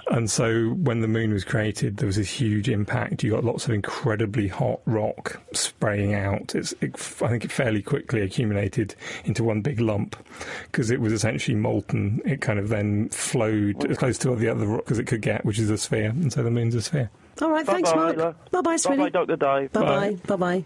And 0.09 0.31
so 0.31 0.71
when 0.71 1.01
the 1.01 1.09
moon 1.09 1.33
was 1.33 1.45
created, 1.45 1.99
there 1.99 2.07
was 2.07 2.17
this 2.17 2.31
huge 2.31 2.69
impact. 2.69 3.23
You 3.23 3.31
got 3.31 3.45
lots 3.45 3.67
of 3.67 3.71
incredibly 3.73 4.49
hot 4.49 4.81
rock 4.87 5.41
spraying 5.53 6.15
out. 6.15 6.55
It's, 6.55 6.73
it, 6.81 6.95
I 7.23 7.29
think 7.29 7.45
it 7.45 7.53
fairly 7.53 7.83
quickly 7.83 8.21
accumulated 8.23 8.95
into 9.25 9.45
one 9.45 9.61
big 9.61 9.81
lump 9.81 10.17
because 10.65 10.91
it 10.91 11.01
was 11.01 11.13
essentially 11.13 11.57
molten. 11.57 12.21
It 12.25 12.41
kind 12.41 12.59
of 12.59 12.69
then 12.69 13.09
flowed 13.11 13.85
as 13.87 13.99
close 13.99 14.19
to 14.19 14.31
all 14.31 14.37
the 14.37 14.49
other 14.49 14.67
rock 14.67 14.91
as 14.91 14.99
it 14.99 15.07
could 15.07 15.23
get, 15.23 15.45
which 15.45 15.59
is 15.59 15.71
a 15.71 15.79
sphere. 15.79 16.11
And 16.11 16.33
so 16.33 16.40
the 16.43 16.51
moon's 16.51 16.75
a 16.75 16.83
sphere. 16.83 17.11
All 17.43 17.51
right. 17.51 17.65
Thanks, 17.67 17.91
Bye-bye, 17.91 18.03
Mark. 18.03 18.17
love. 18.17 18.35
Bye 18.51 18.61
bye, 18.61 18.71
Bye 18.73 18.77
sweetie. 18.77 19.03
bye, 19.03 19.09
Dr. 19.09 19.37
Dave. 19.37 19.73
Bye 19.73 19.81
bye. 19.83 20.17
Bye 20.27 20.37
bye. 20.37 20.65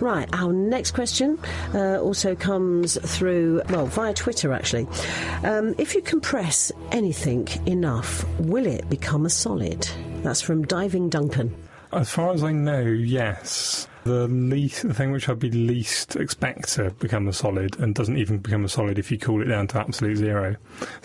Right, 0.00 0.28
our 0.32 0.52
next 0.52 0.90
question 0.90 1.38
uh, 1.72 2.00
also 2.00 2.34
comes 2.34 2.98
through, 3.16 3.62
well, 3.70 3.86
via 3.86 4.12
Twitter 4.12 4.52
actually. 4.52 4.88
Um, 5.44 5.74
if 5.78 5.94
you 5.94 6.02
compress 6.02 6.72
anything 6.90 7.46
enough, 7.66 8.24
will 8.40 8.66
it 8.66 8.90
become 8.90 9.24
a 9.24 9.30
solid? 9.30 9.88
That's 10.22 10.40
from 10.40 10.66
Diving 10.66 11.10
Duncan. 11.10 11.54
As 11.92 12.10
far 12.10 12.32
as 12.32 12.42
I 12.42 12.50
know, 12.50 12.80
yes. 12.80 13.86
The 14.04 14.28
least, 14.28 14.86
the 14.86 14.92
thing 14.92 15.12
which 15.12 15.30
I'd 15.30 15.38
be 15.38 15.50
least 15.50 16.14
expect 16.16 16.74
to 16.74 16.90
become 16.90 17.26
a 17.26 17.32
solid, 17.32 17.80
and 17.80 17.94
doesn't 17.94 18.18
even 18.18 18.36
become 18.36 18.62
a 18.64 18.68
solid 18.68 18.98
if 18.98 19.10
you 19.10 19.18
cool 19.18 19.40
it 19.40 19.46
down 19.46 19.66
to 19.68 19.80
absolute 19.80 20.18
zero, 20.18 20.56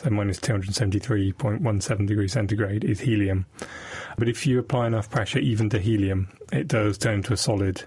so 0.03 0.09
minus 0.09 0.41
273.17 0.41 2.07
degrees 2.07 2.33
centigrade, 2.33 2.83
is 2.83 2.99
helium. 2.99 3.45
But 4.17 4.27
if 4.27 4.45
you 4.45 4.59
apply 4.59 4.87
enough 4.87 5.09
pressure 5.09 5.39
even 5.39 5.69
to 5.69 5.79
helium, 5.79 6.27
it 6.51 6.67
does 6.67 6.97
turn 6.97 7.21
to 7.23 7.33
a 7.33 7.37
solid. 7.37 7.83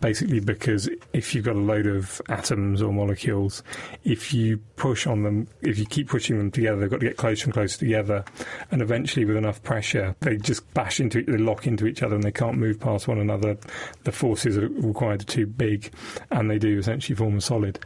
Basically, 0.00 0.40
because 0.40 0.88
if 1.12 1.34
you've 1.34 1.44
got 1.44 1.56
a 1.56 1.60
load 1.60 1.86
of 1.86 2.20
atoms 2.28 2.80
or 2.80 2.92
molecules, 2.92 3.62
if 4.04 4.32
you 4.32 4.58
push 4.76 5.06
on 5.06 5.22
them, 5.22 5.48
if 5.60 5.78
you 5.78 5.84
keep 5.84 6.08
pushing 6.08 6.38
them 6.38 6.50
together, 6.50 6.78
they've 6.78 6.90
got 6.90 7.00
to 7.00 7.06
get 7.06 7.16
closer 7.16 7.44
and 7.44 7.52
closer 7.52 7.78
together. 7.78 8.24
And 8.70 8.80
eventually, 8.80 9.24
with 9.24 9.36
enough 9.36 9.62
pressure, 9.62 10.14
they 10.20 10.36
just 10.36 10.72
bash 10.72 11.00
into 11.00 11.18
it, 11.18 11.26
they 11.26 11.36
lock 11.36 11.66
into 11.66 11.86
each 11.86 12.02
other, 12.02 12.14
and 12.14 12.24
they 12.24 12.32
can't 12.32 12.56
move 12.56 12.80
past 12.80 13.08
one 13.08 13.18
another. 13.18 13.58
The 14.04 14.12
forces 14.12 14.56
required 14.56 15.22
are 15.22 15.26
too 15.26 15.46
big, 15.46 15.92
and 16.30 16.50
they 16.50 16.58
do 16.58 16.78
essentially 16.78 17.16
form 17.16 17.36
a 17.36 17.40
solid. 17.40 17.80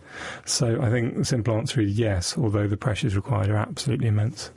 So 0.45 0.81
I 0.81 0.91
think 0.91 1.17
the 1.17 1.25
simple 1.25 1.57
answer 1.57 1.81
is 1.81 1.99
yes, 1.99 2.39
although 2.39 2.69
the 2.69 2.77
pressures 2.77 3.17
required 3.17 3.51
are 3.51 3.57
absolutely 3.57 4.09
immense. 4.09 4.51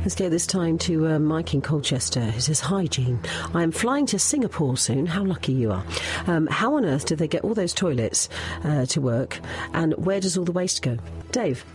Let's 0.00 0.14
go 0.14 0.30
this 0.30 0.46
time 0.46 0.78
to 0.78 1.08
uh, 1.08 1.18
Mike 1.18 1.52
in 1.52 1.60
Colchester, 1.60 2.22
who 2.22 2.40
says, 2.40 2.60
Hi, 2.60 2.86
Jean. 2.86 3.20
I 3.52 3.62
am 3.62 3.70
flying 3.70 4.06
to 4.06 4.18
Singapore 4.18 4.78
soon. 4.78 5.04
How 5.04 5.22
lucky 5.22 5.52
you 5.52 5.72
are. 5.72 5.84
Um, 6.26 6.46
how 6.46 6.74
on 6.76 6.86
earth 6.86 7.04
do 7.04 7.16
they 7.16 7.28
get 7.28 7.44
all 7.44 7.52
those 7.52 7.74
toilets 7.74 8.30
uh, 8.64 8.86
to 8.86 9.00
work? 9.02 9.40
And 9.74 9.92
where 9.98 10.18
does 10.18 10.38
all 10.38 10.46
the 10.46 10.52
waste 10.52 10.80
go? 10.80 10.96
Dave? 11.32 11.66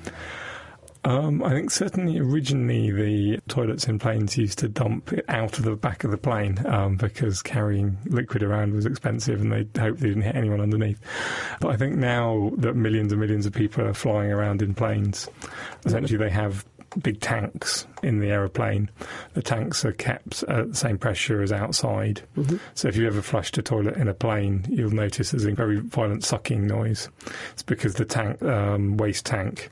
Um, 1.06 1.44
I 1.44 1.52
think 1.52 1.70
certainly 1.70 2.18
originally 2.18 2.90
the 2.90 3.40
toilets 3.48 3.88
in 3.88 4.00
planes 4.00 4.36
used 4.40 4.58
to 4.60 4.68
dump 4.68 5.14
out 5.30 5.60
of 5.60 5.64
the 5.64 5.76
back 5.76 6.04
of 6.04 6.10
the 6.10 6.18
plane 6.18 6.58
um, 6.66 6.96
because 6.96 7.44
carrying 7.44 7.96
liquid 8.08 8.42
around 8.42 8.74
was 8.74 8.88
expensive 8.88 9.40
and 9.40 9.52
they 9.52 9.80
hoped 9.80 10.00
they 10.00 10.08
didn't 10.08 10.24
hit 10.24 10.36
anyone 10.36 10.62
underneath. 10.62 11.00
But 11.62 11.70
I 11.70 11.78
think 11.78 11.96
now 11.96 12.54
that 12.58 12.76
millions 12.76 13.12
and 13.12 13.22
millions 13.22 13.46
of 13.46 13.54
people 13.54 13.86
are 13.86 13.94
flying 13.94 14.32
around 14.32 14.64
in 14.64 14.74
planes, 14.74 15.30
essentially 15.86 16.18
they 16.18 16.32
have 16.32 16.66
big 17.02 17.20
tanks 17.20 17.88
in 18.04 18.20
the 18.20 18.30
aeroplane. 18.30 18.90
The 19.34 19.42
tanks 19.42 19.84
are 19.86 19.92
kept 19.92 20.44
at 20.44 20.70
the 20.70 20.76
same 20.76 20.98
pressure 20.98 21.42
as 21.42 21.52
outside. 21.52 22.22
Mm-hmm. 22.38 22.58
So 22.74 22.88
if 22.88 22.96
you 22.96 23.08
ever 23.08 23.22
flushed 23.22 23.58
a 23.58 23.62
toilet 23.62 23.98
in 23.98 24.08
a 24.08 24.14
plane, 24.14 24.66
you'll 24.70 24.92
notice 24.92 25.32
there's 25.32 25.46
a 25.46 25.52
very 25.52 25.80
violent 25.80 26.24
sucking 26.24 26.66
noise. 26.66 27.10
It's 27.54 27.64
because 27.64 27.96
the 27.96 28.06
tank, 28.06 28.42
um, 28.44 28.98
waste 28.98 29.26
tank, 29.26 29.70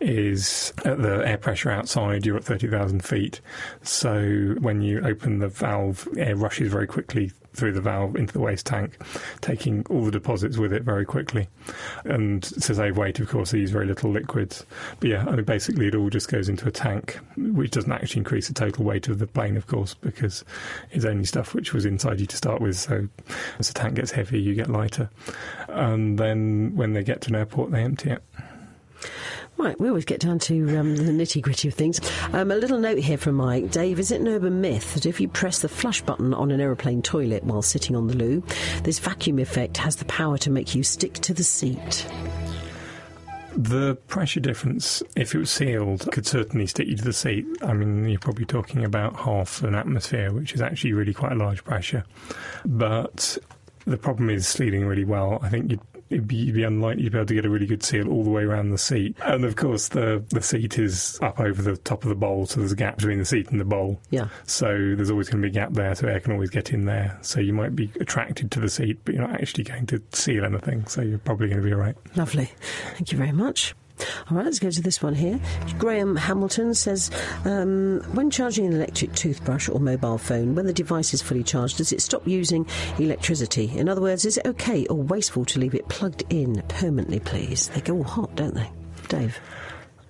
is 0.00 0.72
at 0.84 1.00
the 1.00 1.26
air 1.26 1.38
pressure 1.38 1.70
outside, 1.70 2.26
you're 2.26 2.36
at 2.36 2.44
30,000 2.44 3.04
feet. 3.04 3.40
So 3.82 4.54
when 4.60 4.82
you 4.82 5.00
open 5.00 5.38
the 5.38 5.48
valve, 5.48 6.06
air 6.16 6.36
rushes 6.36 6.70
very 6.70 6.86
quickly 6.86 7.32
through 7.56 7.72
the 7.72 7.80
valve 7.80 8.16
into 8.16 8.32
the 8.32 8.40
waste 8.40 8.66
tank, 8.66 9.02
taking 9.40 9.84
all 9.88 10.04
the 10.04 10.10
deposits 10.10 10.58
with 10.58 10.72
it 10.72 10.82
very 10.82 11.04
quickly. 11.04 11.48
And 12.04 12.42
to 12.42 12.74
save 12.74 12.96
weight, 12.96 13.18
of 13.18 13.28
course, 13.28 13.50
they 13.50 13.58
use 13.58 13.70
very 13.70 13.86
little 13.86 14.10
liquids. 14.10 14.64
But 15.00 15.10
yeah, 15.10 15.24
I 15.26 15.36
mean, 15.36 15.44
basically, 15.44 15.88
it 15.88 15.94
all 15.94 16.10
just 16.10 16.28
goes 16.28 16.48
into 16.48 16.68
a 16.68 16.70
tank, 16.70 17.18
which 17.36 17.70
doesn't 17.70 17.90
actually 17.90 18.20
increase 18.20 18.48
the 18.48 18.54
total 18.54 18.84
weight 18.84 19.08
of 19.08 19.18
the 19.18 19.26
plane, 19.26 19.56
of 19.56 19.66
course, 19.66 19.94
because 19.94 20.44
it's 20.92 21.04
only 21.04 21.24
stuff 21.24 21.54
which 21.54 21.72
was 21.72 21.86
inside 21.86 22.20
you 22.20 22.26
to 22.26 22.36
start 22.36 22.60
with. 22.60 22.76
So 22.76 23.08
as 23.58 23.68
the 23.68 23.74
tank 23.74 23.94
gets 23.94 24.10
heavier, 24.10 24.38
you 24.38 24.54
get 24.54 24.68
lighter. 24.68 25.10
And 25.68 26.18
then 26.18 26.76
when 26.76 26.92
they 26.92 27.02
get 27.02 27.22
to 27.22 27.30
an 27.30 27.36
airport, 27.36 27.70
they 27.70 27.82
empty 27.82 28.10
it. 28.10 28.22
Right, 29.58 29.80
we 29.80 29.88
always 29.88 30.04
get 30.04 30.20
down 30.20 30.38
to 30.40 30.76
um, 30.78 30.96
the 30.96 31.04
nitty 31.04 31.40
gritty 31.40 31.68
of 31.68 31.74
things. 31.74 31.98
Um, 32.34 32.50
a 32.50 32.56
little 32.56 32.78
note 32.78 32.98
here 32.98 33.16
from 33.16 33.36
Mike. 33.36 33.70
Dave, 33.70 33.98
is 33.98 34.10
it 34.10 34.20
an 34.20 34.28
urban 34.28 34.60
myth 34.60 34.92
that 34.94 35.06
if 35.06 35.18
you 35.18 35.28
press 35.28 35.60
the 35.62 35.68
flush 35.68 36.02
button 36.02 36.34
on 36.34 36.50
an 36.50 36.60
aeroplane 36.60 37.00
toilet 37.00 37.42
while 37.42 37.62
sitting 37.62 37.96
on 37.96 38.06
the 38.06 38.14
loo, 38.14 38.42
this 38.82 38.98
vacuum 38.98 39.38
effect 39.38 39.78
has 39.78 39.96
the 39.96 40.04
power 40.04 40.36
to 40.38 40.50
make 40.50 40.74
you 40.74 40.82
stick 40.82 41.14
to 41.14 41.32
the 41.32 41.42
seat? 41.42 42.06
The 43.56 43.94
pressure 44.08 44.40
difference, 44.40 45.02
if 45.16 45.34
it 45.34 45.38
was 45.38 45.50
sealed, 45.50 46.06
could 46.12 46.26
certainly 46.26 46.66
stick 46.66 46.88
you 46.88 46.96
to 46.96 47.04
the 47.04 47.14
seat. 47.14 47.46
I 47.62 47.72
mean, 47.72 48.06
you're 48.06 48.18
probably 48.18 48.44
talking 48.44 48.84
about 48.84 49.16
half 49.16 49.62
an 49.62 49.74
atmosphere, 49.74 50.30
which 50.32 50.52
is 50.52 50.60
actually 50.60 50.92
really 50.92 51.14
quite 51.14 51.32
a 51.32 51.36
large 51.36 51.64
pressure. 51.64 52.04
But 52.66 53.38
the 53.86 53.96
problem 53.96 54.28
is 54.28 54.46
sealing 54.46 54.84
really 54.84 55.06
well. 55.06 55.38
I 55.40 55.48
think 55.48 55.70
you'd 55.70 55.80
it'd 56.10 56.28
be, 56.28 56.50
be, 56.52 56.62
unlikely 56.62 57.04
to 57.04 57.10
be 57.10 57.18
able 57.18 57.26
to 57.26 57.34
get 57.34 57.46
a 57.46 57.50
really 57.50 57.66
good 57.66 57.82
seal 57.82 58.08
all 58.08 58.24
the 58.24 58.30
way 58.30 58.42
around 58.42 58.70
the 58.70 58.78
seat. 58.78 59.16
And 59.24 59.44
of 59.44 59.56
course, 59.56 59.88
the, 59.88 60.24
the 60.30 60.42
seat 60.42 60.78
is 60.78 61.18
up 61.22 61.40
over 61.40 61.62
the 61.62 61.76
top 61.76 62.04
of 62.04 62.08
the 62.08 62.14
bowl, 62.14 62.46
so 62.46 62.60
there's 62.60 62.72
a 62.72 62.76
gap 62.76 62.96
between 62.96 63.18
the 63.18 63.24
seat 63.24 63.48
and 63.50 63.60
the 63.60 63.64
bowl. 63.64 64.00
Yeah. 64.10 64.28
So 64.44 64.66
there's 64.66 65.10
always 65.10 65.28
going 65.28 65.42
to 65.42 65.48
be 65.48 65.50
a 65.50 65.60
gap 65.60 65.72
there, 65.72 65.94
so 65.94 66.08
air 66.08 66.20
can 66.20 66.32
always 66.32 66.50
get 66.50 66.72
in 66.72 66.84
there. 66.84 67.18
So 67.22 67.40
you 67.40 67.52
might 67.52 67.74
be 67.74 67.90
attracted 68.00 68.50
to 68.52 68.60
the 68.60 68.68
seat, 68.68 68.98
but 69.04 69.14
you're 69.14 69.26
not 69.26 69.40
actually 69.40 69.64
going 69.64 69.86
to 69.86 70.02
seal 70.12 70.44
anything, 70.44 70.86
so 70.86 71.02
you're 71.02 71.18
probably 71.18 71.48
going 71.48 71.60
to 71.60 71.66
be 71.66 71.72
all 71.72 71.80
right. 71.80 71.96
Lovely. 72.16 72.50
Thank 72.94 73.12
you 73.12 73.18
very 73.18 73.32
much. 73.32 73.74
All 74.30 74.36
right, 74.36 74.44
let's 74.44 74.58
go 74.58 74.70
to 74.70 74.82
this 74.82 75.02
one 75.02 75.14
here. 75.14 75.40
Graham 75.78 76.16
Hamilton 76.16 76.74
says, 76.74 77.10
um, 77.44 78.00
when 78.12 78.30
charging 78.30 78.66
an 78.66 78.72
electric 78.72 79.14
toothbrush 79.14 79.68
or 79.68 79.80
mobile 79.80 80.18
phone, 80.18 80.54
when 80.54 80.66
the 80.66 80.72
device 80.72 81.14
is 81.14 81.22
fully 81.22 81.42
charged, 81.42 81.78
does 81.78 81.92
it 81.92 82.02
stop 82.02 82.26
using 82.26 82.66
electricity? 82.98 83.70
In 83.76 83.88
other 83.88 84.00
words, 84.00 84.24
is 84.24 84.38
it 84.38 84.46
okay 84.46 84.86
or 84.86 84.96
wasteful 84.96 85.44
to 85.46 85.58
leave 85.58 85.74
it 85.74 85.88
plugged 85.88 86.24
in 86.30 86.62
permanently, 86.68 87.20
please? 87.20 87.68
They 87.68 87.80
go 87.80 87.96
all 87.96 88.04
hot, 88.04 88.34
don't 88.36 88.54
they? 88.54 88.70
Dave? 89.08 89.38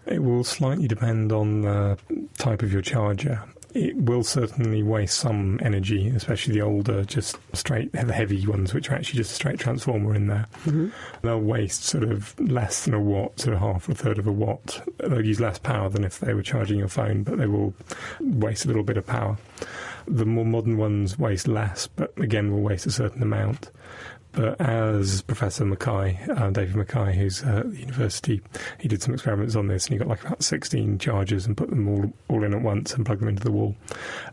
It 0.06 0.22
will 0.22 0.44
slightly 0.44 0.86
depend 0.86 1.32
on 1.32 1.62
the 1.62 1.98
type 2.38 2.62
of 2.62 2.72
your 2.72 2.82
charger 2.82 3.42
it 3.76 3.96
will 3.96 4.24
certainly 4.24 4.82
waste 4.82 5.18
some 5.18 5.60
energy, 5.62 6.08
especially 6.08 6.54
the 6.54 6.62
older, 6.62 7.04
just 7.04 7.38
straight, 7.52 7.92
the 7.92 8.12
heavy 8.12 8.46
ones, 8.46 8.72
which 8.72 8.90
are 8.90 8.94
actually 8.94 9.18
just 9.18 9.32
a 9.32 9.34
straight 9.34 9.58
transformer 9.58 10.14
in 10.14 10.26
there. 10.26 10.46
Mm-hmm. 10.64 10.88
They'll 11.22 11.40
waste 11.40 11.84
sort 11.84 12.04
of 12.04 12.38
less 12.40 12.84
than 12.84 12.94
a 12.94 13.00
watt, 13.00 13.38
sort 13.40 13.54
of 13.54 13.60
half 13.60 13.88
or 13.88 13.92
a 13.92 13.94
third 13.94 14.18
of 14.18 14.26
a 14.26 14.32
watt. 14.32 14.80
They'll 14.98 15.24
use 15.24 15.40
less 15.40 15.58
power 15.58 15.88
than 15.88 16.04
if 16.04 16.20
they 16.20 16.34
were 16.34 16.42
charging 16.42 16.78
your 16.78 16.88
phone, 16.88 17.22
but 17.22 17.38
they 17.38 17.46
will 17.46 17.74
waste 18.20 18.64
a 18.64 18.68
little 18.68 18.82
bit 18.82 18.96
of 18.96 19.06
power. 19.06 19.36
The 20.08 20.24
more 20.24 20.44
modern 20.44 20.76
ones 20.76 21.18
waste 21.18 21.48
less, 21.48 21.86
but 21.86 22.12
again 22.16 22.52
will 22.52 22.62
waste 22.62 22.86
a 22.86 22.92
certain 22.92 23.22
amount. 23.22 23.70
But 24.36 24.60
as 24.60 25.22
Professor 25.22 25.64
MacKay, 25.64 26.20
uh, 26.36 26.50
David 26.50 26.76
MacKay, 26.76 27.16
who's 27.16 27.42
uh, 27.42 27.60
at 27.60 27.70
the 27.70 27.78
university, 27.78 28.42
he 28.78 28.86
did 28.86 29.02
some 29.02 29.14
experiments 29.14 29.56
on 29.56 29.66
this 29.66 29.86
and 29.86 29.94
he 29.94 29.98
got 29.98 30.08
like 30.08 30.22
about 30.22 30.42
16 30.42 30.98
chargers 30.98 31.46
and 31.46 31.56
put 31.56 31.70
them 31.70 31.88
all, 31.88 32.12
all 32.28 32.44
in 32.44 32.52
at 32.52 32.60
once 32.60 32.92
and 32.92 33.06
plugged 33.06 33.22
them 33.22 33.30
into 33.30 33.42
the 33.42 33.50
wall. 33.50 33.74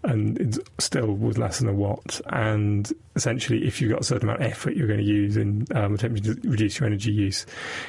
And 0.03 0.37
it 0.39 0.57
still 0.77 1.13
was 1.13 1.37
less 1.37 1.59
than 1.59 1.69
a 1.69 1.73
watt. 1.73 2.19
And 2.27 2.91
essentially, 3.15 3.65
if 3.65 3.79
you've 3.79 3.91
got 3.91 4.01
a 4.01 4.03
certain 4.03 4.27
amount 4.27 4.41
of 4.41 4.51
effort 4.51 4.75
you're 4.75 4.87
going 4.87 4.99
to 4.99 5.05
use 5.05 5.37
in 5.37 5.65
um, 5.73 5.93
attempting 5.93 6.23
to 6.23 6.49
reduce 6.49 6.81
your 6.81 6.87
energy 6.87 7.11
use, 7.11 7.45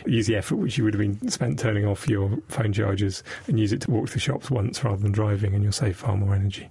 use 0.06 0.28
the 0.28 0.36
effort 0.36 0.56
which 0.56 0.78
you 0.78 0.84
would 0.84 0.94
have 0.94 1.00
been 1.00 1.28
spent 1.28 1.58
turning 1.58 1.84
off 1.84 2.08
your 2.08 2.38
phone 2.46 2.72
chargers 2.72 3.24
and 3.48 3.58
use 3.58 3.72
it 3.72 3.80
to 3.80 3.90
walk 3.90 4.06
to 4.06 4.12
the 4.12 4.20
shops 4.20 4.52
once 4.52 4.84
rather 4.84 5.02
than 5.02 5.10
driving, 5.10 5.52
and 5.52 5.64
you'll 5.64 5.72
save 5.72 5.96
far 5.96 6.16
more 6.16 6.32
energy. 6.32 6.70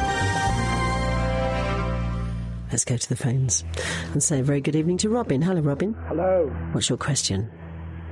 Let's 2.71 2.85
go 2.85 2.97
to 2.97 3.09
the 3.09 3.15
phones 3.15 3.63
and 4.13 4.23
say 4.23 4.39
a 4.39 4.43
very 4.43 4.61
good 4.61 4.75
evening 4.75 4.97
to 4.99 5.09
Robin. 5.09 5.41
Hello, 5.41 5.61
Robin. 5.61 5.93
Hello. 6.07 6.47
What's 6.71 6.89
your 6.89 6.97
question? 6.97 7.51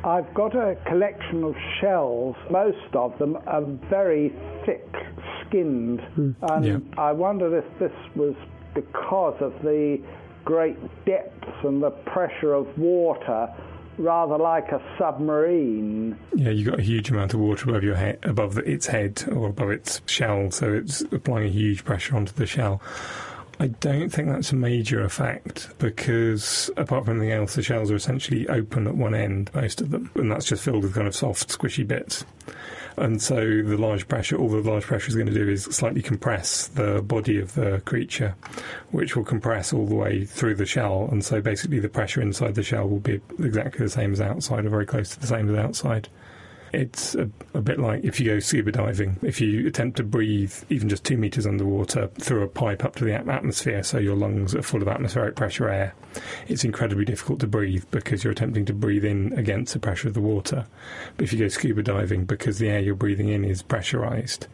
I've 0.03 0.33
got 0.33 0.55
a 0.55 0.75
collection 0.87 1.43
of 1.43 1.55
shells. 1.79 2.35
Most 2.49 2.93
of 2.93 3.17
them 3.19 3.37
are 3.47 3.63
very 3.89 4.33
thick 4.65 4.85
skinned. 5.45 6.01
Mm. 6.17 6.35
And 6.41 6.65
yeah. 6.65 7.01
I 7.01 7.11
wondered 7.11 7.53
if 7.53 7.79
this 7.79 7.91
was 8.15 8.35
because 8.73 9.35
of 9.41 9.53
the 9.61 10.01
great 10.45 10.77
depths 11.05 11.47
and 11.63 11.81
the 11.81 11.91
pressure 11.91 12.53
of 12.53 12.67
water 12.77 13.53
rather 13.97 14.37
like 14.37 14.69
a 14.71 14.81
submarine. 14.97 16.17
Yeah, 16.33 16.51
you've 16.51 16.69
got 16.69 16.79
a 16.79 16.83
huge 16.83 17.11
amount 17.11 17.33
of 17.33 17.41
water 17.41 17.69
above 17.69 17.83
your 17.83 17.95
head, 17.95 18.19
above 18.23 18.57
its 18.59 18.87
head 18.87 19.23
or 19.29 19.49
above 19.49 19.71
its 19.71 20.01
shell, 20.05 20.51
so 20.51 20.73
it's 20.73 21.01
applying 21.01 21.47
a 21.47 21.51
huge 21.51 21.83
pressure 21.83 22.15
onto 22.15 22.31
the 22.33 22.45
shell. 22.45 22.81
I 23.61 23.67
don't 23.67 24.09
think 24.09 24.29
that's 24.29 24.53
a 24.53 24.55
major 24.55 25.03
effect 25.03 25.69
because, 25.79 26.71
apart 26.77 27.03
from 27.03 27.17
anything 27.17 27.37
else, 27.37 27.55
the 27.55 27.61
shells 27.61 27.91
are 27.91 27.95
essentially 27.95 28.47
open 28.47 28.87
at 28.87 28.95
one 28.95 29.13
end, 29.13 29.51
most 29.53 29.81
of 29.81 29.91
them, 29.91 30.09
and 30.15 30.31
that's 30.31 30.45
just 30.45 30.63
filled 30.63 30.83
with 30.83 30.95
kind 30.95 31.07
of 31.07 31.15
soft, 31.15 31.49
squishy 31.49 31.85
bits. 31.85 32.23
And 32.95 33.21
so 33.21 33.35
the 33.35 33.77
large 33.77 34.07
pressure, 34.07 34.37
all 34.37 34.49
the 34.49 34.61
large 34.61 34.83
pressure 34.83 35.09
is 35.09 35.15
going 35.15 35.27
to 35.27 35.33
do 35.33 35.47
is 35.47 35.63
slightly 35.65 36.01
compress 36.01 36.67
the 36.67 37.01
body 37.01 37.39
of 37.39 37.53
the 37.55 37.81
creature, 37.85 38.35
which 38.91 39.15
will 39.15 39.23
compress 39.25 39.73
all 39.73 39.85
the 39.85 39.95
way 39.95 40.25
through 40.25 40.55
the 40.55 40.65
shell. 40.65 41.07
And 41.11 41.23
so 41.23 41.41
basically 41.41 41.79
the 41.79 41.89
pressure 41.89 42.21
inside 42.21 42.55
the 42.55 42.63
shell 42.63 42.87
will 42.87 42.99
be 42.99 43.21
exactly 43.39 43.85
the 43.85 43.91
same 43.91 44.13
as 44.13 44.21
outside, 44.21 44.65
or 44.65 44.69
very 44.69 44.85
close 44.85 45.09
to 45.11 45.19
the 45.19 45.27
same 45.27 45.49
as 45.49 45.57
outside. 45.57 46.07
It's 46.71 47.15
a, 47.15 47.29
a, 47.53 47.61
bit 47.61 47.79
like 47.79 48.03
if 48.03 48.19
you 48.19 48.27
go 48.27 48.39
scuba 48.39 48.71
diving, 48.71 49.17
if 49.23 49.41
you 49.41 49.67
attempt 49.67 49.97
to 49.97 50.03
breathe 50.03 50.53
even 50.69 50.89
just 50.89 51.03
two 51.03 51.17
meters 51.17 51.47
underwater 51.47 52.07
through 52.19 52.43
a 52.43 52.47
pipe 52.47 52.85
up 52.85 52.95
to 52.95 53.03
the 53.03 53.13
atmosphere, 53.13 53.83
so 53.83 53.97
your 53.97 54.15
lungs 54.15 54.53
are 54.53 54.61
full 54.61 54.81
of 54.81 54.87
atmospheric 54.87 55.35
pressure 55.35 55.69
air, 55.69 55.95
it's 56.47 56.63
incredibly 56.63 57.05
difficult 57.05 57.39
to 57.39 57.47
breathe 57.47 57.85
because 57.91 58.23
you're 58.23 58.31
attempting 58.31 58.65
to 58.65 58.73
breathe 58.73 59.05
in 59.05 59.33
against 59.33 59.73
the 59.73 59.79
pressure 59.79 60.07
of 60.07 60.13
the 60.13 60.21
water. 60.21 60.65
But 61.17 61.23
if 61.23 61.33
you 61.33 61.39
go 61.39 61.47
scuba 61.47 61.81
diving, 61.81 62.25
because 62.25 62.59
the 62.59 62.69
air 62.69 62.79
you're 62.79 62.95
breathing 62.95 63.29
in 63.29 63.43
is 63.43 63.61
pressurized, 63.61 64.47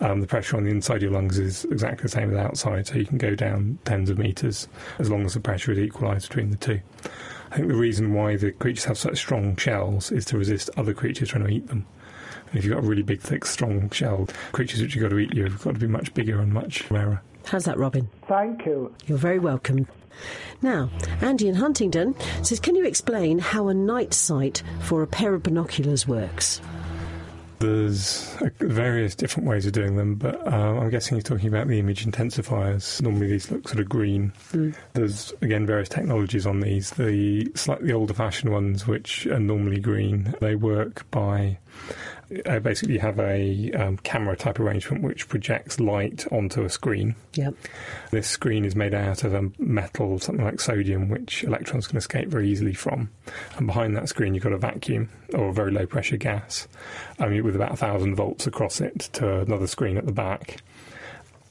um, 0.00 0.20
the 0.20 0.26
pressure 0.26 0.56
on 0.56 0.64
the 0.64 0.70
inside 0.70 0.96
of 0.96 1.02
your 1.02 1.12
lungs 1.12 1.38
is 1.38 1.64
exactly 1.66 2.02
the 2.02 2.08
same 2.08 2.30
as 2.30 2.36
outside, 2.36 2.86
so 2.86 2.96
you 2.96 3.06
can 3.06 3.18
go 3.18 3.34
down 3.34 3.78
tens 3.84 4.10
of 4.10 4.18
meters 4.18 4.68
as 4.98 5.10
long 5.10 5.24
as 5.24 5.34
the 5.34 5.40
pressure 5.40 5.72
is 5.72 5.78
equalized 5.78 6.28
between 6.28 6.50
the 6.50 6.56
two. 6.56 6.80
I 7.52 7.56
think 7.56 7.68
the 7.68 7.74
reason 7.74 8.14
why 8.14 8.36
the 8.36 8.50
creatures 8.50 8.86
have 8.86 8.96
such 8.96 9.18
strong 9.18 9.56
shells 9.56 10.10
is 10.10 10.24
to 10.26 10.38
resist 10.38 10.70
other 10.78 10.94
creatures 10.94 11.28
trying 11.28 11.44
to 11.44 11.50
eat 11.50 11.66
them. 11.66 11.86
And 12.48 12.58
if 12.58 12.64
you've 12.64 12.72
got 12.72 12.82
a 12.82 12.86
really 12.86 13.02
big, 13.02 13.20
thick, 13.20 13.44
strong 13.44 13.90
shell, 13.90 14.26
creatures 14.52 14.80
which 14.80 14.94
you've 14.94 15.02
got 15.02 15.10
to 15.10 15.18
eat 15.18 15.34
you 15.34 15.44
have 15.44 15.62
got 15.62 15.74
to 15.74 15.80
be 15.80 15.86
much 15.86 16.14
bigger 16.14 16.40
and 16.40 16.50
much 16.50 16.90
rarer. 16.90 17.20
How's 17.44 17.66
that, 17.66 17.76
Robin? 17.76 18.08
Thank 18.26 18.64
you. 18.64 18.94
You're 19.04 19.18
very 19.18 19.38
welcome. 19.38 19.86
Now, 20.62 20.88
Andy 21.20 21.46
in 21.46 21.56
Huntingdon 21.56 22.14
says, 22.42 22.58
Can 22.58 22.74
you 22.74 22.86
explain 22.86 23.38
how 23.38 23.68
a 23.68 23.74
night 23.74 24.14
sight 24.14 24.62
for 24.80 25.02
a 25.02 25.06
pair 25.06 25.34
of 25.34 25.42
binoculars 25.42 26.08
works? 26.08 26.62
There's 27.62 28.36
uh, 28.40 28.50
various 28.58 29.14
different 29.14 29.48
ways 29.48 29.66
of 29.66 29.72
doing 29.72 29.96
them, 29.96 30.16
but 30.16 30.34
uh, 30.46 30.80
I'm 30.80 30.90
guessing 30.90 31.16
you're 31.16 31.22
talking 31.22 31.48
about 31.48 31.68
the 31.68 31.78
image 31.78 32.04
intensifiers. 32.04 33.00
Normally 33.00 33.28
these 33.28 33.52
look 33.52 33.68
sort 33.68 33.78
of 33.78 33.88
green. 33.88 34.32
Mm. 34.52 34.74
There's, 34.94 35.32
again, 35.42 35.64
various 35.64 35.88
technologies 35.88 36.44
on 36.44 36.58
these. 36.58 36.90
The 36.90 37.50
slightly 37.54 37.92
older 37.92 38.14
fashioned 38.14 38.52
ones, 38.52 38.86
which 38.88 39.26
are 39.28 39.38
normally 39.38 39.78
green, 39.78 40.34
they 40.40 40.56
work 40.56 41.08
by 41.12 41.58
uh, 42.46 42.58
basically 42.60 42.98
have 42.98 43.18
a 43.18 43.70
um, 43.72 43.96
camera 43.98 44.36
type 44.36 44.60
arrangement 44.60 45.02
which 45.02 45.28
projects 45.28 45.80
light 45.80 46.26
onto 46.32 46.64
a 46.64 46.68
screen. 46.68 47.14
Yep. 47.34 47.54
This 48.10 48.28
screen 48.28 48.64
is 48.64 48.76
made 48.76 48.94
out 48.94 49.24
of 49.24 49.34
a 49.34 49.50
metal, 49.58 50.18
something 50.18 50.44
like 50.44 50.60
sodium, 50.60 51.08
which 51.08 51.44
electrons 51.44 51.86
can 51.86 51.96
escape 51.96 52.28
very 52.28 52.48
easily 52.48 52.74
from. 52.74 53.10
And 53.56 53.66
behind 53.66 53.96
that 53.96 54.08
screen, 54.08 54.34
you've 54.34 54.44
got 54.44 54.52
a 54.52 54.58
vacuum 54.58 55.08
or 55.34 55.48
a 55.48 55.52
very 55.52 55.72
low 55.72 55.86
pressure 55.86 56.16
gas, 56.16 56.68
um, 57.18 57.36
with 57.42 57.56
about 57.56 57.70
1,000 57.70 58.14
volts 58.14 58.46
across 58.46 58.80
it 58.80 59.10
to 59.14 59.40
another 59.40 59.66
screen 59.66 59.96
at 59.96 60.06
the 60.06 60.12
back. 60.12 60.62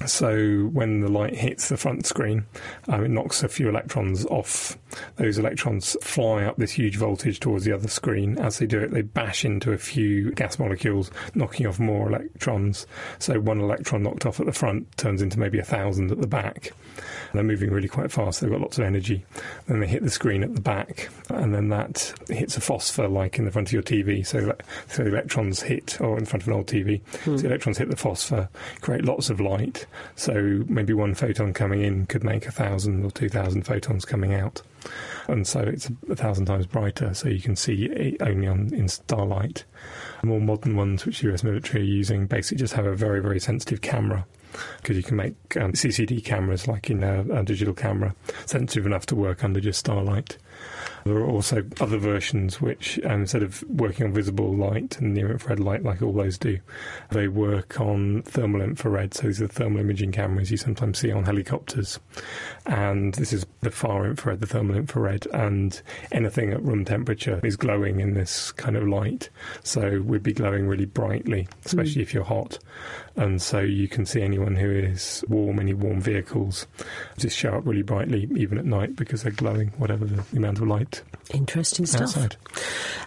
So 0.06 0.70
when 0.74 1.02
the 1.02 1.10
light 1.10 1.36
hits 1.36 1.70
the 1.70 1.78
front 1.78 2.06
screen, 2.06 2.46
um, 2.88 3.06
it 3.06 3.10
knocks 3.10 3.44
a 3.44 3.50
few 3.50 3.70
electrons 3.70 4.26
off. 4.26 4.78
Those 5.16 5.38
electrons 5.38 5.96
fly 6.02 6.44
up 6.44 6.58
this 6.58 6.72
huge 6.72 6.98
voltage 6.98 7.40
towards 7.40 7.66
the 7.66 7.74
other 7.74 7.88
screen. 7.88 8.38
As 8.38 8.60
they 8.60 8.66
do 8.66 8.80
it, 8.80 8.92
they 8.92 9.02
bash 9.02 9.46
into 9.46 9.72
a 9.72 9.78
few 9.78 10.32
gas 10.32 10.60
molecules, 10.60 11.12
knocking 11.36 11.68
off 11.68 11.80
more 11.80 12.10
electrons. 12.10 12.88
So 13.20 13.40
one 13.40 13.60
electron 13.60 14.04
knocked 14.04 14.26
off 14.26 14.40
at 14.40 14.46
the 14.46 14.52
front 14.52 14.98
turns 14.98 15.22
into 15.22 15.40
maybe 15.40 15.60
a 15.60 15.64
thousand 15.64 16.12
at 16.12 16.22
the 16.22 16.28
back. 16.28 16.74
They're 17.34 17.44
moving 17.44 17.72
really 17.72 17.88
quite 17.88 18.12
fast. 18.12 18.42
They've 18.42 18.52
got 18.52 18.62
lots 18.62 18.78
of 18.78 18.84
energy. 18.84 19.26
Then 19.68 19.80
they 19.80 19.88
hit 19.88 20.04
the 20.04 20.10
screen 20.10 20.44
at 20.44 20.54
the 20.54 20.62
back, 20.62 21.10
and 21.30 21.54
then 21.54 21.70
that 21.70 22.14
hits 22.30 22.58
a 22.58 22.62
phosphor 22.62 23.08
like 23.08 23.40
in 23.40 23.46
the 23.46 23.52
front 23.52 23.70
of 23.70 23.74
your 23.74 23.84
TV. 23.84 24.26
So, 24.26 24.54
so 24.88 25.04
the 25.04 25.10
electrons 25.10 25.62
hit, 25.62 26.00
or 26.02 26.18
in 26.18 26.26
front 26.26 26.44
of 26.44 26.48
an 26.50 26.54
old 26.54 26.68
TV, 26.68 27.02
hmm. 27.24 27.38
so 27.38 27.42
the 27.42 27.48
electrons 27.48 27.78
hit 27.78 27.90
the 27.90 27.96
phosphor, 27.96 28.50
create 28.82 29.06
lots 29.06 29.30
of 29.30 29.40
light. 29.40 29.86
So 30.16 30.64
maybe 30.68 30.94
one 30.94 31.16
photon 31.16 31.54
coming 31.54 31.82
in 31.82 32.06
could 32.06 32.24
make 32.24 32.46
a 32.48 32.52
thousand 32.52 33.04
or 33.04 33.12
two 33.12 33.30
thousand 33.30 33.64
photons 33.64 34.06
coming 34.06 34.34
out 34.34 34.62
and 35.28 35.48
so 35.48 35.60
it's 35.60 35.90
a 36.10 36.16
thousand 36.16 36.46
times 36.46 36.66
brighter, 36.66 37.14
so 37.14 37.30
you 37.30 37.42
can 37.42 37.56
see 37.56 37.86
it 37.86 38.22
only 38.22 38.48
on 38.48 38.74
in 38.74 38.88
starlight. 38.88 39.64
More 40.24 40.42
modern 40.42 40.76
ones, 40.76 41.06
which 41.06 41.22
the 41.22 41.34
US 41.34 41.44
military 41.44 41.84
are 41.84 41.86
using, 41.86 42.28
basically 42.28 42.60
just 42.60 42.74
have 42.74 42.86
a 42.86 42.96
very, 42.96 43.22
very 43.22 43.40
sensitive 43.40 43.82
camera 43.82 44.26
because 44.78 44.98
you 44.98 45.04
can 45.04 45.16
make 45.16 45.36
um, 45.58 45.72
CCD 45.72 46.24
cameras, 46.24 46.68
like 46.68 46.90
in 46.90 47.04
a, 47.04 47.22
a 47.34 47.44
digital 47.44 47.74
camera, 47.74 48.14
sensitive 48.46 48.86
enough 48.86 49.06
to 49.08 49.16
work 49.16 49.44
under 49.44 49.62
just 49.62 49.80
starlight. 49.80 50.38
There 51.04 51.18
are 51.18 51.28
also 51.28 51.64
other 51.80 51.98
versions 51.98 52.62
which, 52.62 53.00
um, 53.06 53.22
instead 53.22 53.44
of 53.44 53.64
working 53.70 54.06
on 54.06 54.14
visible 54.14 54.56
light 54.56 55.00
and 55.00 55.14
near 55.14 55.32
infrared 55.32 55.60
light 55.60 55.84
like 55.84 56.02
all 56.02 56.14
those 56.14 56.38
do, 56.38 56.60
they 57.10 57.28
work 57.28 57.80
on 57.80 58.22
thermal 58.24 58.62
infrared. 58.62 59.14
So 59.14 59.28
these 59.28 59.42
are 59.42 59.48
thermal 59.48 59.80
imaging 59.80 60.12
cameras 60.12 60.52
you 60.52 60.58
sometimes 60.58 61.00
see 61.00 61.12
on 61.12 61.24
helicopters. 61.24 62.00
And 62.66 63.14
this 63.16 63.34
is 63.34 63.46
the 63.62 63.72
far 63.72 64.06
infrared, 64.06 64.42
the 64.42 64.48
thermal 64.48 64.76
infrared, 64.76 65.26
and 65.34 65.82
anything 66.12 66.54
at 66.54 66.62
room 66.62 66.86
temperature 66.86 67.40
is 67.44 67.56
glowing 67.56 68.00
in 68.00 68.14
this 68.14 68.52
kind 68.52 68.78
of 68.78 68.88
light. 68.88 69.30
So 69.64 70.02
we'd 70.02 70.24
be 70.24 70.34
glowing 70.34 70.68
really 70.68 70.86
brightly, 70.86 71.48
especially 71.66 72.02
mm. 72.02 72.04
if 72.04 72.14
you're 72.14 72.24
hot. 72.24 72.60
And 73.16 73.42
so 73.42 73.60
you 73.60 73.88
can 73.88 74.06
see 74.06 74.22
anyone 74.22 74.56
who 74.56 74.70
is 74.70 75.24
warm, 75.28 75.60
any 75.60 75.74
warm 75.74 76.00
vehicles, 76.00 76.68
just 77.18 77.38
show 77.38 77.56
up 77.56 77.66
really 77.66 77.82
brightly 77.82 78.30
even 78.36 78.58
at 78.58 78.66
night 78.66 78.96
because 78.96 79.24
they're 79.24 79.32
glowing, 79.32 79.70
whatever 79.78 80.06
the 80.06 80.38
amount 80.38 80.60
of 80.60 80.68
light 80.68 80.91
Interesting 81.34 81.86
stuff. 81.86 82.38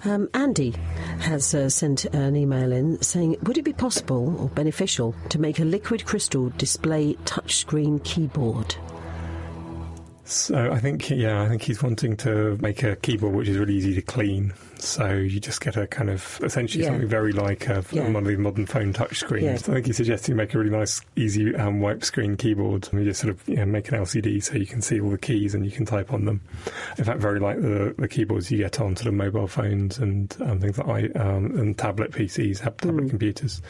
Um, 0.04 0.28
Andy 0.34 0.74
has 1.20 1.54
uh, 1.54 1.68
sent 1.68 2.06
an 2.06 2.36
email 2.36 2.72
in 2.72 3.00
saying, 3.02 3.36
Would 3.42 3.58
it 3.58 3.62
be 3.62 3.72
possible 3.72 4.36
or 4.40 4.48
beneficial 4.48 5.14
to 5.28 5.40
make 5.40 5.58
a 5.58 5.64
liquid 5.64 6.04
crystal 6.04 6.50
display 6.56 7.14
touchscreen 7.24 8.02
keyboard? 8.04 8.76
So 10.26 10.72
I 10.72 10.78
think, 10.78 11.10
yeah, 11.10 11.42
I 11.42 11.48
think 11.48 11.62
he's 11.62 11.82
wanting 11.82 12.16
to 12.18 12.56
make 12.60 12.82
a 12.82 12.96
keyboard 12.96 13.34
which 13.34 13.48
is 13.48 13.58
really 13.58 13.74
easy 13.74 13.94
to 13.94 14.02
clean. 14.02 14.54
So 14.78 15.12
you 15.12 15.38
just 15.38 15.60
get 15.60 15.76
a 15.76 15.86
kind 15.86 16.08
of 16.10 16.40
essentially 16.42 16.82
yeah. 16.82 16.90
something 16.90 17.08
very 17.08 17.32
like 17.32 17.68
a, 17.68 17.84
yeah. 17.90 18.04
one 18.04 18.16
of 18.16 18.24
the 18.24 18.36
modern 18.36 18.64
phone 18.66 18.92
touchscreens. 18.94 19.42
Yeah. 19.42 19.56
So 19.56 19.72
I 19.72 19.74
think 19.76 19.86
he's 19.86 19.98
suggesting 19.98 20.36
make 20.36 20.54
a 20.54 20.58
really 20.58 20.70
nice, 20.70 21.02
easy 21.16 21.54
um, 21.56 21.80
wipe 21.80 22.04
screen 22.04 22.36
keyboard. 22.36 22.88
And 22.90 23.00
you 23.00 23.10
just 23.10 23.20
sort 23.20 23.30
of 23.30 23.46
you 23.46 23.56
know, 23.56 23.66
make 23.66 23.88
an 23.90 23.98
LCD 24.00 24.42
so 24.42 24.54
you 24.54 24.66
can 24.66 24.80
see 24.80 24.98
all 24.98 25.10
the 25.10 25.18
keys 25.18 25.54
and 25.54 25.64
you 25.64 25.70
can 25.70 25.84
type 25.84 26.12
on 26.12 26.24
them. 26.24 26.40
In 26.96 27.04
fact, 27.04 27.20
very 27.20 27.38
like 27.38 27.60
the, 27.60 27.94
the 27.98 28.08
keyboards 28.08 28.50
you 28.50 28.58
get 28.58 28.80
on 28.80 28.96
sort 28.96 29.08
of 29.08 29.14
mobile 29.14 29.46
phones 29.46 29.98
and 29.98 30.34
um, 30.40 30.58
things 30.58 30.78
like 30.78 30.88
I, 30.88 31.18
um, 31.18 31.58
and 31.58 31.76
tablet 31.76 32.12
PCs, 32.12 32.60
have 32.60 32.78
tablet 32.78 33.04
mm. 33.04 33.10
computers. 33.10 33.60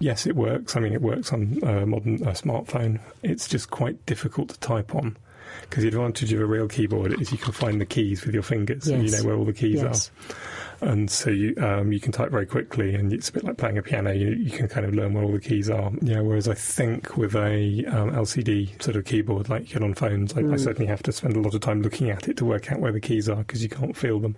Yes, 0.00 0.26
it 0.26 0.34
works. 0.34 0.76
I 0.76 0.80
mean, 0.80 0.94
it 0.94 1.02
works 1.02 1.32
on 1.32 1.58
a 1.62 1.84
modern 1.84 2.26
uh, 2.26 2.32
smartphone. 2.32 3.00
It's 3.22 3.48
just 3.48 3.70
quite 3.70 4.04
difficult 4.06 4.48
to 4.48 4.58
type 4.60 4.94
on 4.94 5.16
because 5.62 5.82
the 5.82 5.88
advantage 5.88 6.32
of 6.32 6.40
a 6.40 6.46
real 6.46 6.68
keyboard 6.68 7.20
is 7.20 7.32
you 7.32 7.38
can 7.38 7.52
find 7.52 7.80
the 7.80 7.86
keys 7.86 8.24
with 8.24 8.34
your 8.34 8.42
fingers 8.42 8.86
yes. 8.86 8.88
and 8.88 9.04
you 9.04 9.10
know 9.10 9.24
where 9.24 9.36
all 9.36 9.44
the 9.44 9.52
keys 9.52 9.82
yes. 9.82 10.10
are 10.10 10.34
and 10.82 11.10
so 11.10 11.30
you 11.30 11.54
um, 11.58 11.92
you 11.92 12.00
can 12.00 12.12
type 12.12 12.30
very 12.30 12.46
quickly, 12.46 12.94
and 12.94 13.12
it's 13.12 13.28
a 13.28 13.32
bit 13.32 13.44
like 13.44 13.56
playing 13.58 13.78
a 13.78 13.82
piano. 13.82 14.12
You, 14.12 14.30
you 14.30 14.50
can 14.50 14.68
kind 14.68 14.86
of 14.86 14.94
learn 14.94 15.12
where 15.14 15.24
all 15.24 15.32
the 15.32 15.40
keys 15.40 15.68
are. 15.68 15.92
Yeah. 16.00 16.20
Whereas 16.20 16.48
I 16.48 16.54
think 16.54 17.16
with 17.16 17.34
a 17.34 17.84
um, 17.86 18.12
LCD 18.12 18.82
sort 18.82 18.96
of 18.96 19.04
keyboard 19.04 19.48
like 19.48 19.68
you 19.68 19.74
get 19.74 19.82
on 19.82 19.94
phones, 19.94 20.32
I, 20.32 20.42
mm. 20.42 20.54
I, 20.54 20.56
certainly 20.56 20.86
have 20.86 21.02
to 21.04 21.12
spend 21.12 21.36
a 21.36 21.40
lot 21.40 21.54
of 21.54 21.60
time 21.60 21.82
looking 21.82 22.10
at 22.10 22.28
it 22.28 22.36
to 22.38 22.44
work 22.44 22.72
out 22.72 22.80
where 22.80 22.92
the 22.92 23.00
keys 23.00 23.28
are 23.28 23.36
because 23.36 23.62
you 23.62 23.68
can't 23.68 23.96
feel 23.96 24.20
them. 24.20 24.36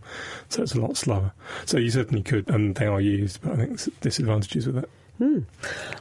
So 0.49 0.63
it's 0.63 0.75
a 0.75 0.81
lot 0.81 0.97
slower. 0.97 1.33
So 1.65 1.79
you 1.79 1.91
certainly 1.91 2.23
could, 2.23 2.49
and 2.49 2.75
they 2.75 2.87
are 2.87 3.01
used, 3.01 3.41
but 3.43 3.53
I 3.53 3.57
think 3.57 4.01
disadvantages 4.01 4.67
with 4.67 4.79
it. 4.79 4.91
Hmm. 5.19 5.41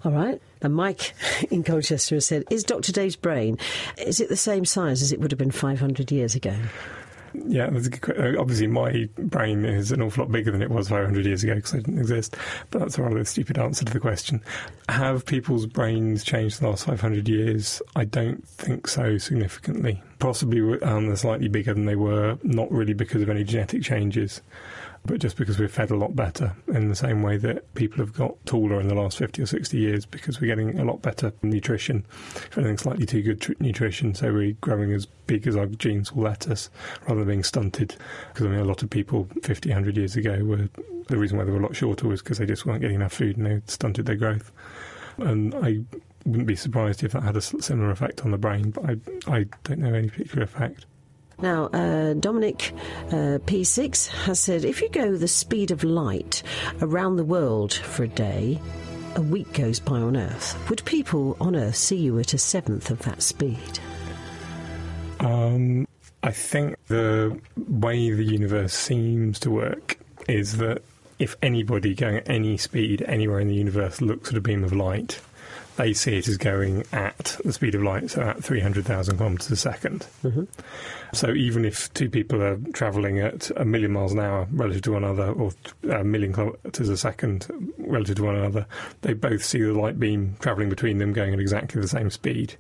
All 0.04 0.12
right. 0.12 0.42
And 0.62 0.76
Mike 0.76 1.14
in 1.52 1.64
Colchester 1.64 2.16
has 2.16 2.26
said, 2.26 2.44
"Is 2.50 2.64
Dr. 2.64 2.92
Dave's 2.92 3.16
brain 3.16 3.58
is 3.98 4.20
it 4.20 4.30
the 4.30 4.38
same 4.38 4.66
size 4.66 5.02
as 5.02 5.12
it 5.12 5.20
would 5.20 5.32
have 5.32 5.40
been 5.40 5.52
500 5.52 6.12
years 6.12 6.36
ago?" 6.36 6.56
Yeah, 7.34 7.68
uh, 7.68 8.40
obviously 8.40 8.68
my 8.68 9.08
brain 9.18 9.64
is 9.64 9.92
an 9.92 10.02
awful 10.02 10.26
lot 10.26 10.32
bigger 10.32 10.52
than 10.52 10.62
it 10.62 10.70
was 10.70 10.90
500 10.90 11.26
years 11.26 11.44
ago 11.44 11.56
because 11.56 11.74
I 11.74 11.78
didn't 11.78 12.00
exist. 12.00 12.36
But 12.72 12.80
that's 12.80 12.98
a 12.98 13.04
rather 13.04 13.24
stupid 13.24 13.58
answer 13.58 13.86
to 13.86 13.94
the 13.94 14.00
question. 14.00 14.42
Have 14.90 15.26
people's 15.26 15.66
brains 15.66 16.24
changed 16.24 16.60
in 16.60 16.66
the 16.66 16.70
last 16.72 16.86
500 16.86 17.30
years? 17.30 17.82
I 17.96 18.04
don't 18.04 18.46
think 18.48 18.88
so 18.88 19.18
significantly. 19.18 20.02
Possibly 20.20 20.82
um, 20.82 21.08
they're 21.08 21.16
slightly 21.16 21.48
bigger 21.48 21.74
than 21.74 21.86
they 21.86 21.96
were, 21.96 22.38
not 22.44 22.70
really 22.72 22.94
because 22.94 23.22
of 23.22 23.30
any 23.30 23.44
genetic 23.44 23.82
changes 23.82 24.42
but 25.06 25.20
just 25.20 25.36
because 25.36 25.58
we're 25.58 25.68
fed 25.68 25.90
a 25.90 25.96
lot 25.96 26.16
better 26.16 26.56
in 26.68 26.90
the 26.90 26.96
same 26.96 27.24
way 27.24 27.38
that 27.38 27.74
people 27.74 27.98
have 27.98 28.14
got 28.14 28.36
taller 28.46 28.80
in 28.80 28.88
the 28.88 28.96
last 28.96 29.18
50 29.18 29.42
or 29.42 29.46
60 29.46 29.78
years 29.78 30.06
because 30.06 30.40
we're 30.40 30.48
getting 30.48 30.80
a 30.80 30.86
lot 30.86 31.02
better 31.02 31.34
nutrition, 31.42 32.06
if 32.36 32.58
anything, 32.58 32.78
slightly 32.78 33.06
too 33.06 33.22
good 33.22 33.42
tr- 33.42 33.54
nutrition, 33.60 34.14
so 34.14 34.32
we're 34.32 34.54
growing 34.62 34.94
as 34.94 35.06
big 35.06 35.48
as 35.48 35.56
our 35.56 35.66
genes 35.66 36.12
will 36.14 36.24
let 36.24 36.48
us 36.48 36.70
rather 37.08 37.22
than 37.22 37.28
being 37.28 37.44
stunted. 37.44 37.96
Because 38.30 38.46
I 38.46 38.50
mean, 38.50 38.60
a 38.60 38.66
lot 38.66 38.84
of 38.84 38.90
people 38.90 39.28
50, 39.44 39.70
100 39.70 39.98
years 39.98 40.16
ago 40.16 40.44
were 40.44 40.70
the 41.08 41.18
reason 41.18 41.38
why 41.38 41.46
they 41.46 41.52
were 41.52 41.60
a 41.60 41.64
lot 41.64 41.76
shorter 41.76 42.08
was 42.08 42.22
because 42.22 42.38
they 42.38 42.46
just 42.46 42.66
weren't 42.66 42.82
getting 42.82 42.98
enough 42.98 43.14
food 43.14 43.38
and 43.38 43.46
they 43.46 43.62
stunted 43.66 44.06
their 44.06 44.16
growth. 44.16 44.52
And 45.18 45.54
I 45.56 45.82
wouldn't 46.26 46.48
be 46.48 46.56
surprised 46.56 47.04
if 47.04 47.14
that 47.14 47.24
had 47.24 47.36
a 47.36 47.42
similar 47.42 47.92
effect 47.92 48.22
on 48.24 48.32
the 48.32 48.38
brain, 48.38 48.72
but 48.72 48.86
I, 48.86 48.98
I 49.28 49.46
don't 49.64 49.80
know 49.80 49.94
any 49.94 50.10
particular 50.10 50.44
effect. 50.44 50.86
Now, 51.42 51.66
uh, 51.74 52.14
Dominic 52.14 52.72
uh, 53.08 53.40
P6 53.46 54.08
has 54.26 54.40
said 54.40 54.64
if 54.64 54.82
you 54.82 54.90
go 54.90 55.16
the 55.16 55.28
speed 55.28 55.72
of 55.72 55.84
light 55.84 56.44
around 56.82 57.16
the 57.16 57.24
world 57.24 57.74
for 57.74 58.04
a 58.04 58.08
day, 58.08 58.60
a 59.16 59.22
week 59.22 59.52
goes 59.54 59.80
by 59.80 60.00
on 60.00 60.16
Earth. 60.16 60.58
Would 60.70 60.86
people 60.86 61.36
on 61.42 61.56
Earth 61.56 61.76
see 61.76 61.98
you 61.98 62.20
at 62.20 62.34
a 62.34 62.38
seventh 62.38 62.92
of 62.92 63.00
that 63.00 63.22
speed? 63.22 63.80
Um, 65.20 65.88
I 66.24 66.32
think 66.32 66.76
the 66.88 67.40
way 67.56 68.12
the 68.12 68.24
universe 68.24 68.74
seems 68.74 69.40
to 69.40 69.52
work 69.52 69.98
is 70.28 70.58
that 70.58 70.84
if 71.20 71.36
anybody 71.42 71.94
going 71.94 72.18
at 72.18 72.30
any 72.30 72.58
speed 72.58 73.04
anywhere 73.08 73.40
in 73.40 73.48
the 73.48 73.56
universe 73.56 74.02
looks 74.02 74.30
at 74.30 74.38
a 74.38 74.42
beam 74.42 74.64
of 74.64 74.74
light, 74.74 75.20
they 75.82 75.94
see 75.94 76.16
it 76.16 76.28
as 76.28 76.38
going 76.38 76.86
at 76.92 77.38
the 77.44 77.52
speed 77.52 77.74
of 77.74 77.82
light, 77.82 78.12
so 78.12 78.22
at 78.22 78.44
300,000 78.44 79.18
kilometres 79.18 79.66
a 79.66 79.70
2nd 79.70 80.06
mm-hmm. 80.24 80.44
So 81.12 81.32
even 81.32 81.66
if 81.66 81.92
two 81.94 82.08
people 82.08 82.42
are 82.44 82.58
travelling 82.72 83.20
at 83.20 83.50
a 83.58 83.66
million 83.66 83.92
miles 83.92 84.14
an 84.14 84.20
hour 84.20 84.48
relative 84.52 84.84
to 84.84 84.92
one 84.92 85.04
another, 85.04 85.32
or 85.32 85.52
a 85.90 86.04
million 86.04 86.34
kilometres 86.34 86.88
a 86.88 86.98
second 86.98 87.48
relative 87.80 88.18
to 88.18 88.24
one 88.24 88.36
another, 88.36 88.68
they 89.02 89.14
both 89.14 89.44
see 89.44 89.62
the 89.62 89.74
light 89.74 90.00
beam 90.00 90.36
travelling 90.40 90.70
between 90.70 91.00
them 91.00 91.14
going 91.14 91.34
at 91.34 91.40
exactly 91.40 91.82
the 91.82 91.88
same 91.88 92.12
speed. 92.12 92.56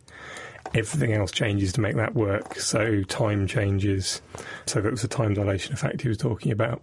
Everything 0.73 1.13
else 1.13 1.31
changes 1.31 1.73
to 1.73 1.81
make 1.81 1.95
that 1.97 2.15
work. 2.15 2.55
So 2.55 3.03
time 3.03 3.45
changes. 3.45 4.21
So 4.65 4.81
that 4.81 4.91
was 4.91 5.01
the 5.01 5.07
time 5.07 5.33
dilation 5.33 5.73
effect 5.73 6.01
he 6.01 6.07
was 6.07 6.17
talking 6.17 6.51
about. 6.51 6.81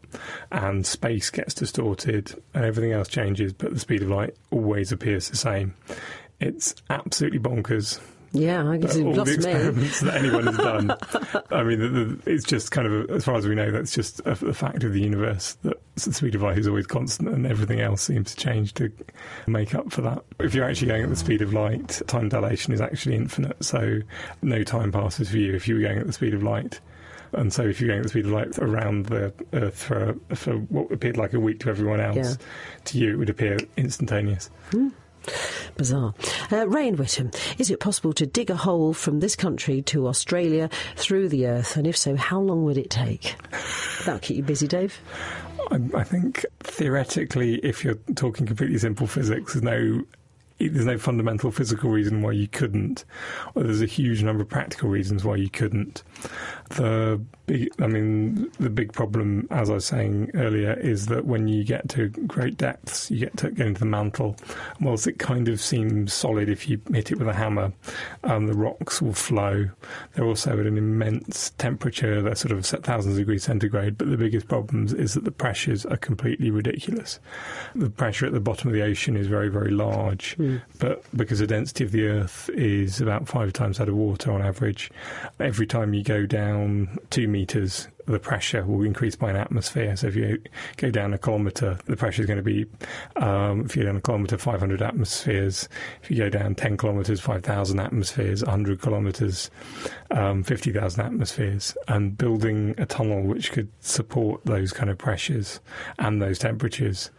And 0.53 0.87
space 0.87 1.31
gets 1.31 1.55
distorted 1.55 2.41
and 2.55 2.65
everything 2.65 2.93
else 2.93 3.09
changes, 3.09 3.53
but 3.53 3.73
the 3.73 3.81
speed 3.81 4.03
of 4.03 4.09
light 4.09 4.37
always 4.51 4.93
appears 4.93 5.29
the 5.29 5.37
same. 5.37 5.75
It's 6.41 6.75
absolutely 6.91 7.39
bonkers 7.41 8.01
Yeah, 8.33 8.69
I 8.69 8.77
guess 8.77 8.97
all 8.97 9.13
the 9.13 9.19
lost 9.19 9.29
me. 9.31 9.35
experiments 9.37 10.01
that 10.01 10.15
anyone 10.17 10.47
has 10.47 10.57
done. 10.57 10.91
I 11.51 11.63
mean, 11.65 11.81
the, 11.81 11.89
the, 11.89 12.31
it's 12.33 12.45
just 12.45 12.71
kind 12.71 12.87
of, 12.87 13.11
as 13.11 13.25
far 13.25 13.37
as 13.37 13.47
we 13.47 13.55
know, 13.55 13.71
that's 13.71 13.93
just 13.93 14.21
a, 14.21 14.33
a 14.33 14.53
fact 14.55 14.85
of 14.85 14.93
the 14.93 15.01
universe 15.01 15.55
that 15.63 15.81
the 15.97 16.13
speed 16.13 16.35
of 16.37 16.43
light 16.43 16.59
is 16.59 16.69
always 16.69 16.87
constant 16.87 17.29
and 17.31 17.47
everything 17.47 17.81
else 17.81 18.03
seems 18.03 18.35
to 18.35 18.37
change 18.37 18.75
to 18.75 18.93
make 19.47 19.75
up 19.75 19.91
for 19.91 20.03
that. 20.03 20.23
If 20.39 20.55
you're 20.55 20.69
actually 20.69 20.89
going 20.89 21.03
at 21.05 21.09
the 21.11 21.17
speed 21.17 21.43
of 21.43 21.53
light, 21.53 22.01
time 22.07 22.29
dilation 22.29 22.73
is 22.73 22.81
actually 22.81 23.17
infinite, 23.17 23.65
so 23.65 23.99
no 24.43 24.63
time 24.63 24.93
passes 24.93 25.31
for 25.31 25.39
you 25.39 25.55
if 25.55 25.67
you 25.67 25.75
were 25.75 25.81
going 25.81 25.99
at 25.99 26.07
the 26.07 26.13
speed 26.13 26.35
of 26.35 26.43
light. 26.43 26.81
And 27.33 27.53
so, 27.53 27.63
if 27.65 27.79
you're 27.79 27.89
going 27.89 27.99
at 27.99 28.05
the 28.05 28.09
speed 28.09 28.25
of 28.25 28.31
light 28.31 28.59
around 28.59 29.05
the 29.07 29.35
Earth 29.53 29.83
for, 29.83 30.17
for 30.35 30.55
what 30.55 30.91
appeared 30.91 31.19
like 31.19 31.35
a 31.35 31.41
week 31.41 31.61
to 31.61 31.69
everyone 31.69 32.01
else, 32.01 32.17
Yeah. 32.17 32.35
to 32.87 32.99
you 32.99 33.13
it 33.13 33.17
would 33.17 33.29
appear 33.29 33.59
instantaneous. 33.77 34.49
Hmm. 34.71 34.89
Bizarre. 35.77 36.15
Uh, 36.51 36.69
Ray 36.69 36.89
and 36.89 36.99
Whittam, 36.99 37.35
is 37.59 37.71
it 37.71 37.81
possible 37.81 38.13
to 38.15 38.27
dig 38.27 38.51
a 38.51 38.57
hole 38.57 38.93
from 38.93 39.21
this 39.21 39.37
country 39.37 39.83
to 39.83 40.07
Australia 40.09 40.71
through 40.97 41.29
the 41.29 41.47
Earth? 41.47 41.77
And 41.77 41.87
if 41.87 41.97
so, 41.97 42.17
how 42.17 42.41
long 42.41 42.65
would 42.65 42.79
it 42.79 42.91
take? 42.91 43.35
That'll 44.05 44.21
keep 44.21 44.39
you 44.39 44.43
busy, 44.43 44.67
Dave. 44.69 44.99
I, 45.71 45.81
I 45.95 46.05
think 46.05 46.45
theoretically, 46.61 47.57
if 47.57 47.85
you're 47.85 47.99
talking 48.15 48.47
completely 48.47 48.79
simple 48.79 49.07
physics, 49.07 49.55
there's 49.55 49.63
no 49.63 50.05
there's 50.61 50.87
no 50.87 50.99
fundamental 50.99 51.53
physical 51.53 51.91
reason 51.91 52.21
why 52.21 52.33
you 52.33 52.49
couldn't. 52.49 53.05
Or 53.55 53.63
there's 53.63 53.83
a 53.83 53.87
huge 53.87 54.23
number 54.23 54.43
of 54.43 54.49
practical 54.49 54.89
reasons 54.89 55.25
why 55.25 55.37
you 55.37 55.49
couldn't. 55.49 56.03
The 56.71 57.21
big, 57.49 57.73
I 57.81 57.87
mean, 57.87 58.51
the 58.61 58.71
big 58.71 58.93
problem, 58.93 59.49
as 59.51 59.71
I 59.71 59.75
was 59.75 59.87
saying 59.87 60.31
earlier, 60.35 60.75
is 60.75 61.07
that 61.07 61.25
when 61.25 61.49
you 61.49 61.65
get 61.65 61.89
to 61.91 62.09
great 62.09 62.57
depths, 62.57 63.11
you 63.11 63.19
get 63.19 63.37
to 63.39 63.51
get 63.51 63.67
into 63.67 63.81
the 63.81 63.87
mantle. 63.87 64.37
And 64.77 64.87
whilst 64.87 65.07
it 65.07 65.19
kind 65.19 65.49
of 65.49 65.61
seems 65.61 66.13
solid 66.13 66.49
if 66.49 66.69
you 66.69 66.81
hit 66.93 67.11
it 67.11 67.19
with 67.19 67.29
a 67.29 67.35
hammer, 67.35 67.73
um, 68.25 68.47
the 68.47 68.55
rocks 68.55 69.03
will 69.03 69.15
flow. 69.15 69.71
They're 70.15 70.27
also 70.27 70.61
at 70.61 70.67
an 70.67 70.79
immense 70.79 71.51
temperature. 71.59 72.23
They're 72.23 72.35
sort 72.35 72.53
of 72.53 72.65
set 72.65 72.85
thousands 72.85 73.15
of 73.15 73.21
degrees 73.21 73.45
centigrade. 73.45 73.99
But 73.99 74.11
the 74.11 74.17
biggest 74.17 74.47
problems 74.47 74.93
is 74.93 75.15
that 75.15 75.25
the 75.25 75.33
pressures 75.33 75.87
are 75.87 75.97
completely 75.97 76.51
ridiculous. 76.51 77.19
The 77.75 77.91
pressure 77.91 78.27
at 78.27 78.33
the 78.33 78.41
bottom 78.41 78.69
of 78.69 78.75
the 78.75 78.83
ocean 78.83 79.17
is 79.17 79.27
very, 79.27 79.49
very 79.49 79.71
large. 79.71 80.37
But 80.79 81.03
because 81.17 81.39
the 81.39 81.47
density 81.47 81.85
of 81.85 81.93
the 81.93 82.07
Earth 82.07 82.51
is 82.53 83.01
about 83.01 83.27
five 83.27 83.53
times 83.53 83.79
that 83.79 83.89
of 83.89 83.95
water 83.97 84.31
on 84.33 84.43
average, 84.43 84.91
every 85.41 85.67
time 85.67 85.95
you 85.95 86.03
go 86.03 86.27
down 86.27 86.99
two 87.11 87.27
meters, 87.27 87.38
the 88.09 88.19
pressure 88.19 88.65
will 88.65 88.85
increase 88.85 89.15
by 89.17 89.31
an 89.31 89.37
atmosphere. 89.37 89.95
So 89.97 90.07
if 90.09 90.17
you 90.17 90.43
go 90.77 90.91
down 90.91 91.13
a 91.13 91.19
kilometre, 91.19 91.79
the 91.85 91.97
pressure 91.97 92.23
is 92.23 92.27
going 92.27 92.39
to 92.39 92.43
be, 92.43 92.67
um, 93.17 93.67
if 93.67 93.77
you 93.77 93.83
go 93.83 93.89
down 93.89 93.97
a 93.97 94.01
kilometre, 94.01 94.39
500 94.39 94.83
atmospheres. 94.83 95.69
If 96.03 96.11
you 96.11 96.17
go 96.17 96.31
down 96.31 96.55
10 96.55 96.77
kilometres, 96.79 97.21
5,000 97.21 97.81
atmospheres. 97.81 98.43
100 98.43 98.81
kilometres, 98.81 99.51
um, 100.11 100.43
50,000 100.43 101.05
atmospheres. 101.05 101.77
And 101.87 102.17
building 102.17 102.75
a 102.79 102.87
tunnel 102.87 103.23
which 103.23 103.53
could 103.53 103.69
support 103.81 104.41
those 104.45 104.73
kind 104.73 104.91
of 104.91 104.99
pressures 104.99 105.61
and 105.99 106.23
those 106.23 106.39
temperatures 106.39 107.11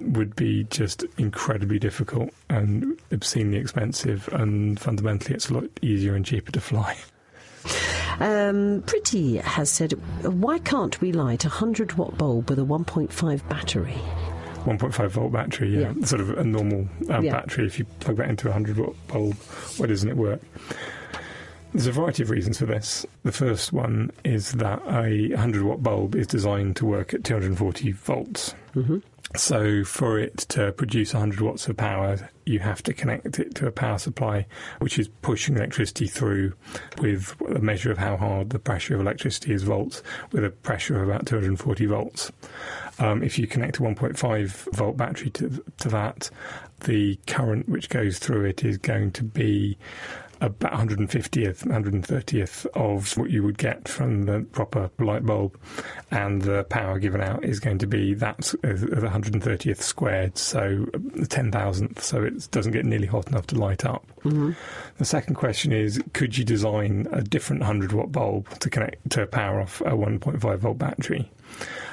would 0.00 0.36
be 0.36 0.64
just 0.64 1.04
incredibly 1.16 1.78
difficult 1.78 2.30
and 2.50 3.00
obscenely 3.10 3.56
expensive. 3.56 4.28
And 4.32 4.78
fundamentally, 4.78 5.34
it's 5.34 5.48
a 5.48 5.54
lot 5.54 5.64
easier 5.80 6.14
and 6.14 6.24
cheaper 6.24 6.52
to 6.52 6.60
fly. 6.60 6.96
Um, 8.20 8.82
Pretty 8.86 9.36
has 9.38 9.70
said, 9.70 9.92
why 10.24 10.58
can't 10.58 11.00
we 11.00 11.12
light 11.12 11.44
a 11.44 11.48
100 11.48 11.94
watt 11.94 12.16
bulb 12.16 12.48
with 12.50 12.58
a 12.58 12.62
1.5 12.64 13.48
battery? 13.48 13.98
1.5 14.64 15.08
volt 15.10 15.32
battery, 15.32 15.74
yeah, 15.74 15.92
Yeah. 15.96 16.04
sort 16.06 16.20
of 16.20 16.30
a 16.30 16.42
normal 16.44 16.88
um, 17.08 17.24
Yeah. 17.24 17.32
battery. 17.32 17.66
If 17.66 17.78
you 17.78 17.84
plug 18.00 18.16
that 18.16 18.28
into 18.28 18.48
a 18.48 18.50
100 18.50 18.78
watt 18.78 18.94
bulb, 19.08 19.34
why 19.76 19.86
doesn't 19.86 20.08
it 20.08 20.16
work? 20.16 20.40
There's 21.72 21.86
a 21.88 21.92
variety 21.92 22.22
of 22.22 22.30
reasons 22.30 22.58
for 22.58 22.66
this. 22.66 23.04
The 23.22 23.32
first 23.32 23.72
one 23.72 24.10
is 24.24 24.52
that 24.52 24.80
a 24.88 25.28
100 25.34 25.62
watt 25.62 25.82
bulb 25.82 26.14
is 26.16 26.26
designed 26.26 26.76
to 26.76 26.86
work 26.86 27.12
at 27.12 27.22
240 27.22 27.92
volts. 27.92 28.54
So, 29.36 29.84
for 29.84 30.18
it 30.18 30.38
to 30.50 30.72
produce 30.72 31.12
100 31.12 31.40
watts 31.40 31.68
of 31.68 31.76
power, 31.76 32.30
you 32.44 32.60
have 32.60 32.82
to 32.84 32.94
connect 32.94 33.38
it 33.38 33.54
to 33.56 33.66
a 33.66 33.72
power 33.72 33.98
supply 33.98 34.46
which 34.78 34.98
is 34.98 35.08
pushing 35.20 35.56
electricity 35.56 36.06
through 36.06 36.54
with 36.98 37.34
a 37.54 37.58
measure 37.58 37.90
of 37.90 37.98
how 37.98 38.16
hard 38.16 38.50
the 38.50 38.58
pressure 38.58 38.94
of 38.94 39.00
electricity 39.00 39.52
is 39.52 39.64
volts, 39.64 40.02
with 40.32 40.44
a 40.44 40.50
pressure 40.50 41.02
of 41.02 41.08
about 41.08 41.26
240 41.26 41.86
volts. 41.86 42.32
Um, 42.98 43.22
if 43.22 43.38
you 43.38 43.46
connect 43.46 43.78
a 43.78 43.82
1.5 43.82 44.74
volt 44.74 44.96
battery 44.96 45.30
to, 45.30 45.62
to 45.78 45.88
that, 45.88 46.30
the 46.80 47.18
current 47.26 47.68
which 47.68 47.88
goes 47.88 48.18
through 48.18 48.44
it 48.44 48.64
is 48.64 48.78
going 48.78 49.10
to 49.12 49.24
be 49.24 49.76
about 50.40 50.72
150th, 50.72 51.66
130th 51.66 52.66
of 52.74 53.16
what 53.16 53.30
you 53.30 53.42
would 53.42 53.58
get 53.58 53.88
from 53.88 54.24
the 54.24 54.40
proper 54.52 54.90
light 54.98 55.24
bulb, 55.24 55.58
and 56.10 56.42
the 56.42 56.64
power 56.64 56.98
given 56.98 57.20
out 57.20 57.44
is 57.44 57.60
going 57.60 57.78
to 57.78 57.86
be 57.86 58.14
that 58.14 58.52
of 58.62 58.80
the 58.80 59.08
130th 59.08 59.80
squared, 59.80 60.36
so 60.36 60.86
the 60.92 61.26
10,000th, 61.26 62.00
so 62.00 62.22
it 62.22 62.48
doesn't 62.50 62.72
get 62.72 62.84
nearly 62.84 63.06
hot 63.06 63.28
enough 63.28 63.46
to 63.46 63.56
light 63.56 63.84
up. 63.84 64.04
Mm-hmm. 64.22 64.52
The 64.98 65.04
second 65.04 65.34
question 65.36 65.72
is, 65.72 66.02
could 66.12 66.36
you 66.36 66.44
design 66.44 67.08
a 67.12 67.22
different 67.22 67.60
100 67.60 67.92
watt 67.92 68.12
bulb 68.12 68.48
to 68.58 68.70
connect 68.70 69.10
to 69.10 69.26
power 69.26 69.60
off 69.60 69.80
a 69.82 69.92
1.5 69.92 70.58
volt 70.58 70.78
battery? 70.78 71.30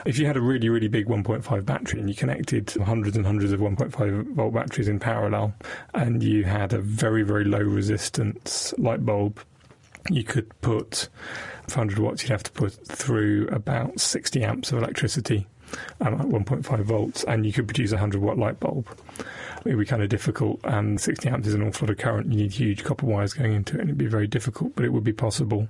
If 0.06 0.18
you 0.20 0.26
had 0.26 0.36
a 0.36 0.42
really, 0.42 0.70
really 0.70 0.88
big 0.88 1.08
1.5 1.08 1.66
battery 1.66 2.00
and 2.00 2.10
you 2.10 2.16
connected 2.16 2.70
hundreds 2.84 3.16
and 3.16 3.26
hundreds 3.26 3.52
of 3.52 3.60
1.5 3.60 4.34
volt 4.34 4.54
batteries 4.54 4.88
in 4.88 5.00
parallel, 5.00 5.54
and 5.94 6.22
you 6.22 6.44
had 6.44 6.74
a 6.74 6.80
very, 6.80 7.24
very 7.24 7.46
low 7.46 7.60
resistance 7.60 8.74
light 8.78 9.06
bulb, 9.06 9.40
you 10.10 10.24
could 10.24 10.50
put 10.62 11.08
500 11.68 12.00
watts, 12.00 12.24
you'd 12.24 12.32
have 12.32 12.44
to 12.44 12.52
put 12.52 12.74
through 12.86 13.48
about 13.48 14.00
60 14.00 14.44
amps 14.44 14.72
of 14.72 14.80
electricity 14.80 15.48
um, 16.02 16.16
at 16.16 16.28
1.5 16.28 16.80
volts, 16.82 17.24
and 17.24 17.46
you 17.46 17.54
could 17.54 17.68
produce 17.68 17.92
a 17.92 17.96
100 17.96 18.22
watt 18.22 18.38
light 18.38 18.60
bulb. 18.60 18.88
It 19.66 19.76
would 19.76 19.80
be 19.80 19.86
kind 19.86 20.04
of 20.04 20.10
difficult, 20.10 20.60
and 20.64 21.00
60 21.00 21.30
amps 21.30 21.48
is 21.48 21.54
an 21.54 21.66
awful 21.66 21.88
lot 21.88 21.92
of 21.92 21.98
current. 21.98 22.32
You 22.32 22.40
need 22.40 22.52
huge 22.52 22.84
copper 22.84 23.06
wires 23.06 23.34
going 23.34 23.54
into 23.54 23.76
it, 23.76 23.82
and 23.82 23.90
it'd 23.90 23.98
be 23.98 24.08
very 24.08 24.28
difficult, 24.28 24.76
but 24.76 24.84
it 24.86 24.90
would 24.90 25.04
be 25.04 25.14
possible. 25.14 25.68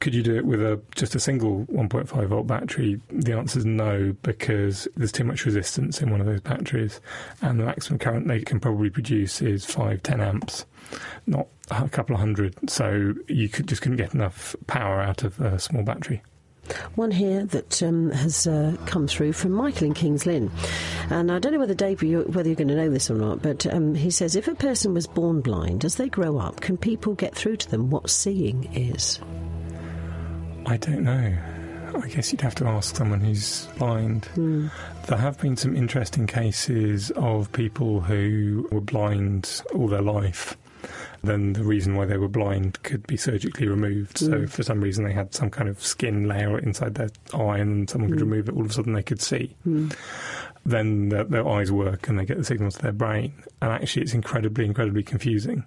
Could 0.00 0.14
you 0.14 0.22
do 0.22 0.36
it 0.36 0.46
with 0.46 0.62
a 0.62 0.80
just 0.94 1.16
a 1.16 1.20
single 1.20 1.64
1.5 1.66 2.26
volt 2.28 2.46
battery? 2.46 3.00
The 3.10 3.32
answer 3.32 3.58
is 3.58 3.64
no, 3.64 4.14
because 4.22 4.86
there's 4.96 5.10
too 5.10 5.24
much 5.24 5.44
resistance 5.44 6.00
in 6.00 6.10
one 6.10 6.20
of 6.20 6.26
those 6.26 6.40
batteries, 6.40 7.00
and 7.42 7.58
the 7.58 7.64
maximum 7.64 7.98
current 7.98 8.28
they 8.28 8.40
can 8.40 8.60
probably 8.60 8.90
produce 8.90 9.42
is 9.42 9.64
5, 9.64 10.02
10 10.02 10.20
amps, 10.20 10.66
not 11.26 11.48
a 11.70 11.88
couple 11.88 12.14
of 12.14 12.20
hundred. 12.20 12.54
So 12.70 13.14
you 13.26 13.48
could 13.48 13.66
just 13.66 13.82
couldn't 13.82 13.98
get 13.98 14.14
enough 14.14 14.54
power 14.68 15.00
out 15.00 15.24
of 15.24 15.40
a 15.40 15.58
small 15.58 15.82
battery. 15.82 16.22
One 16.94 17.10
here 17.10 17.44
that 17.46 17.82
um, 17.82 18.10
has 18.10 18.46
uh, 18.46 18.76
come 18.86 19.06
through 19.06 19.32
from 19.32 19.52
Michael 19.52 19.86
in 19.86 19.94
Kings 19.94 20.26
Lynn. 20.26 20.50
And 21.10 21.30
I 21.32 21.38
don't 21.38 21.52
know 21.52 21.58
whether, 21.58 21.74
Dave, 21.74 22.02
you, 22.02 22.22
whether 22.22 22.48
you're 22.48 22.56
going 22.56 22.68
to 22.68 22.76
know 22.76 22.90
this 22.90 23.10
or 23.10 23.14
not, 23.14 23.42
but 23.42 23.66
um, 23.72 23.94
he 23.94 24.10
says 24.10 24.36
if 24.36 24.48
a 24.48 24.54
person 24.54 24.94
was 24.94 25.06
born 25.06 25.40
blind, 25.40 25.84
as 25.84 25.96
they 25.96 26.08
grow 26.08 26.38
up, 26.38 26.60
can 26.60 26.76
people 26.76 27.14
get 27.14 27.34
through 27.34 27.56
to 27.56 27.70
them 27.70 27.90
what 27.90 28.10
seeing 28.10 28.64
is? 28.74 29.20
I 30.66 30.76
don't 30.76 31.02
know. 31.04 31.36
I 31.94 32.08
guess 32.08 32.30
you'd 32.30 32.42
have 32.42 32.54
to 32.56 32.66
ask 32.66 32.94
someone 32.94 33.20
who's 33.20 33.66
blind. 33.78 34.28
There 34.36 35.18
have 35.18 35.40
been 35.40 35.56
some 35.56 35.74
interesting 35.74 36.26
cases 36.26 37.10
of 37.12 37.50
people 37.52 38.00
who 38.00 38.68
were 38.70 38.80
blind 38.80 39.62
all 39.74 39.88
their 39.88 40.02
life. 40.02 40.56
Then 41.22 41.54
the 41.54 41.64
reason 41.64 41.96
why 41.96 42.06
they 42.06 42.16
were 42.16 42.28
blind 42.28 42.82
could 42.82 43.06
be 43.06 43.16
surgically 43.16 43.66
removed. 43.66 44.18
So, 44.18 44.34
if 44.34 44.52
for 44.52 44.62
some 44.62 44.80
reason 44.80 45.04
they 45.04 45.12
had 45.12 45.34
some 45.34 45.50
kind 45.50 45.68
of 45.68 45.82
skin 45.82 46.28
layer 46.28 46.58
inside 46.58 46.94
their 46.94 47.10
eye 47.34 47.58
and 47.58 47.90
someone 47.90 48.10
could 48.10 48.20
mm. 48.20 48.30
remove 48.30 48.48
it, 48.48 48.54
all 48.54 48.62
of 48.62 48.70
a 48.70 48.72
sudden 48.72 48.92
they 48.92 49.02
could 49.02 49.20
see. 49.20 49.56
Mm. 49.66 49.94
Then 50.64 51.08
their, 51.08 51.24
their 51.24 51.48
eyes 51.48 51.72
work 51.72 52.08
and 52.08 52.18
they 52.18 52.24
get 52.24 52.36
the 52.36 52.44
signals 52.44 52.76
to 52.76 52.82
their 52.82 52.92
brain. 52.92 53.32
And 53.60 53.72
actually, 53.72 54.02
it's 54.02 54.14
incredibly, 54.14 54.64
incredibly 54.64 55.02
confusing 55.02 55.64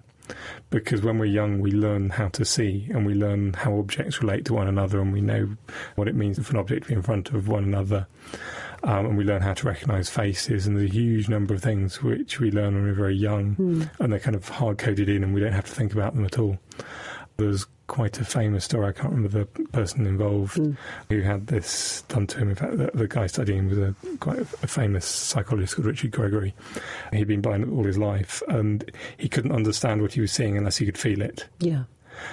because 0.70 1.02
when 1.02 1.18
we're 1.18 1.26
young, 1.26 1.60
we 1.60 1.70
learn 1.70 2.10
how 2.10 2.28
to 2.28 2.44
see 2.44 2.88
and 2.90 3.04
we 3.04 3.14
learn 3.14 3.52
how 3.52 3.78
objects 3.78 4.22
relate 4.22 4.44
to 4.46 4.54
one 4.54 4.68
another 4.68 5.00
and 5.00 5.12
we 5.12 5.20
know 5.20 5.56
what 5.96 6.08
it 6.08 6.14
means 6.14 6.44
for 6.44 6.52
an 6.52 6.60
object 6.60 6.84
to 6.84 6.88
be 6.88 6.94
in 6.94 7.02
front 7.02 7.30
of 7.30 7.48
one 7.48 7.64
another. 7.64 8.06
Um, 8.84 9.06
and 9.06 9.16
we 9.16 9.22
learn 9.24 9.42
how 9.42 9.54
to 9.54 9.66
recognise 9.66 10.10
faces, 10.10 10.66
and 10.66 10.76
there's 10.76 10.90
a 10.90 10.92
huge 10.92 11.28
number 11.28 11.54
of 11.54 11.62
things 11.62 12.02
which 12.02 12.40
we 12.40 12.50
learn 12.50 12.74
when 12.74 12.84
we're 12.84 12.94
very 12.94 13.14
young, 13.16 13.88
and 14.00 14.12
they're 14.12 14.18
kind 14.18 14.34
of 14.34 14.48
hard 14.48 14.78
coded 14.78 15.08
in, 15.08 15.22
and 15.22 15.32
we 15.32 15.40
don't 15.40 15.52
have 15.52 15.66
to 15.66 15.72
think 15.72 15.92
about 15.92 16.14
them 16.14 16.24
at 16.24 16.38
all. 16.38 16.58
There's 17.36 17.66
quite 17.86 18.18
a 18.20 18.24
famous 18.24 18.64
story. 18.64 18.86
I 18.88 18.92
can't 18.92 19.12
remember 19.12 19.28
the 19.28 19.46
person 19.68 20.06
involved 20.06 20.58
who 21.10 21.20
had 21.20 21.46
this 21.46 22.02
done 22.08 22.26
to 22.28 22.38
him. 22.38 22.48
In 22.50 22.54
fact, 22.54 22.78
the, 22.78 22.90
the 22.94 23.06
guy 23.06 23.26
studying 23.26 23.68
was 23.68 23.78
a 23.78 23.94
quite 24.18 24.38
a, 24.38 24.46
a 24.62 24.66
famous 24.66 25.04
psychologist 25.04 25.76
called 25.76 25.86
Richard 25.86 26.10
Gregory. 26.10 26.54
He'd 27.12 27.28
been 27.28 27.40
blind 27.42 27.70
all 27.70 27.84
his 27.84 27.98
life, 27.98 28.42
and 28.48 28.90
he 29.16 29.28
couldn't 29.28 29.52
understand 29.52 30.02
what 30.02 30.14
he 30.14 30.20
was 30.20 30.32
seeing 30.32 30.56
unless 30.56 30.78
he 30.78 30.86
could 30.86 30.98
feel 30.98 31.20
it. 31.22 31.46
Yeah. 31.60 31.84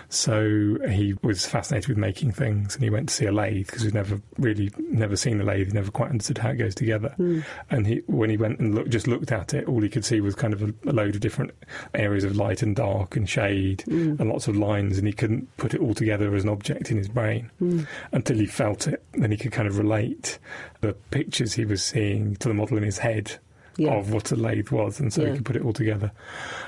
So 0.09 0.77
he 0.89 1.15
was 1.21 1.45
fascinated 1.45 1.89
with 1.89 1.97
making 1.97 2.31
things, 2.31 2.75
and 2.75 2.83
he 2.83 2.89
went 2.89 3.09
to 3.09 3.15
see 3.15 3.25
a 3.25 3.31
lathe 3.31 3.67
because 3.67 3.83
he'd 3.83 3.93
never 3.93 4.21
really 4.37 4.71
never 4.89 5.15
seen 5.15 5.39
a 5.41 5.43
lathe. 5.43 5.67
He 5.67 5.73
never 5.73 5.91
quite 5.91 6.09
understood 6.09 6.37
how 6.39 6.49
it 6.49 6.55
goes 6.55 6.75
together. 6.75 7.09
Hmm. 7.17 7.39
And 7.69 7.87
he, 7.87 8.01
when 8.07 8.29
he 8.29 8.37
went 8.37 8.59
and 8.59 8.75
look, 8.75 8.89
just 8.89 9.07
looked 9.07 9.31
at 9.31 9.53
it, 9.53 9.67
all 9.67 9.81
he 9.81 9.89
could 9.89 10.05
see 10.05 10.21
was 10.21 10.35
kind 10.35 10.53
of 10.53 10.61
a, 10.63 10.73
a 10.87 10.93
load 10.93 11.15
of 11.15 11.21
different 11.21 11.51
areas 11.93 12.23
of 12.23 12.35
light 12.35 12.61
and 12.61 12.75
dark 12.75 13.15
and 13.15 13.29
shade 13.29 13.81
Hmm. 13.83 14.15
and 14.19 14.29
lots 14.29 14.47
of 14.47 14.55
lines, 14.55 14.97
and 14.97 15.07
he 15.07 15.13
couldn't 15.13 15.55
put 15.57 15.73
it 15.73 15.81
all 15.81 15.93
together 15.93 16.33
as 16.35 16.43
an 16.43 16.49
object 16.49 16.91
in 16.91 16.97
his 16.97 17.07
brain 17.09 17.49
Hmm. 17.59 17.81
until 18.11 18.37
he 18.37 18.45
felt 18.45 18.87
it. 18.87 19.03
Then 19.13 19.31
he 19.31 19.37
could 19.37 19.51
kind 19.51 19.67
of 19.67 19.77
relate 19.77 20.39
the 20.81 20.93
pictures 21.11 21.53
he 21.53 21.65
was 21.65 21.83
seeing 21.83 22.35
to 22.37 22.47
the 22.47 22.53
model 22.53 22.77
in 22.77 22.83
his 22.83 22.99
head 22.99 23.37
Yeah. 23.79 23.93
of 23.93 24.11
what 24.13 24.31
a 24.31 24.35
lathe 24.35 24.69
was, 24.69 24.99
and 24.99 25.11
so 25.11 25.23
Yeah. 25.23 25.29
he 25.31 25.35
could 25.37 25.45
put 25.45 25.55
it 25.55 25.63
all 25.63 25.73
together. 25.73 26.11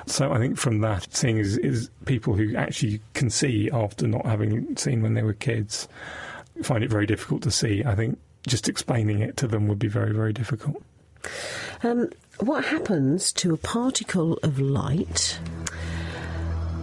So 0.08 0.32
I 0.32 0.38
think 0.40 0.58
from 0.58 0.80
that, 0.82 1.08
seeing 1.14 1.38
is, 1.38 1.58
is 1.58 1.90
people 2.06 2.34
who 2.36 2.56
actually 2.56 3.02
can 3.14 3.30
see 3.30 3.70
after 3.72 4.08
not 4.08 4.26
having 4.26 4.76
seen 4.78 5.02
when 5.02 5.14
they 5.14 5.24
were 5.24 5.34
kids 5.34 5.88
find 6.64 6.84
it 6.84 6.90
very 6.90 7.06
difficult 7.06 7.42
to 7.44 7.52
see. 7.52 7.84
I 7.86 7.96
think 7.96 8.18
just 8.48 8.68
explaining 8.70 9.20
it 9.20 9.38
to 9.38 9.48
them 9.48 9.68
would 9.68 9.80
be 9.80 9.88
very, 9.88 10.14
very 10.14 10.34
difficult. 10.34 10.82
Um, 11.84 12.10
what 12.40 12.66
happens 12.66 13.32
to 13.34 13.54
a 13.54 13.58
particle 13.58 14.40
of 14.44 14.60
light 14.60 15.40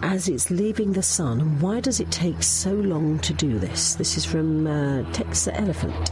as 0.02 0.28
it's 0.28 0.50
leaving 0.50 0.92
the 0.92 1.02
sun, 1.02 1.40
and 1.40 1.60
why 1.60 1.80
does 1.80 1.98
it 1.98 2.10
take 2.12 2.42
so 2.42 2.72
long 2.72 3.18
to 3.20 3.32
do 3.32 3.58
this? 3.58 3.94
This 3.94 4.16
is 4.16 4.24
from 4.24 4.66
uh, 4.66 5.02
Texas 5.12 5.48
Elephant. 5.54 6.10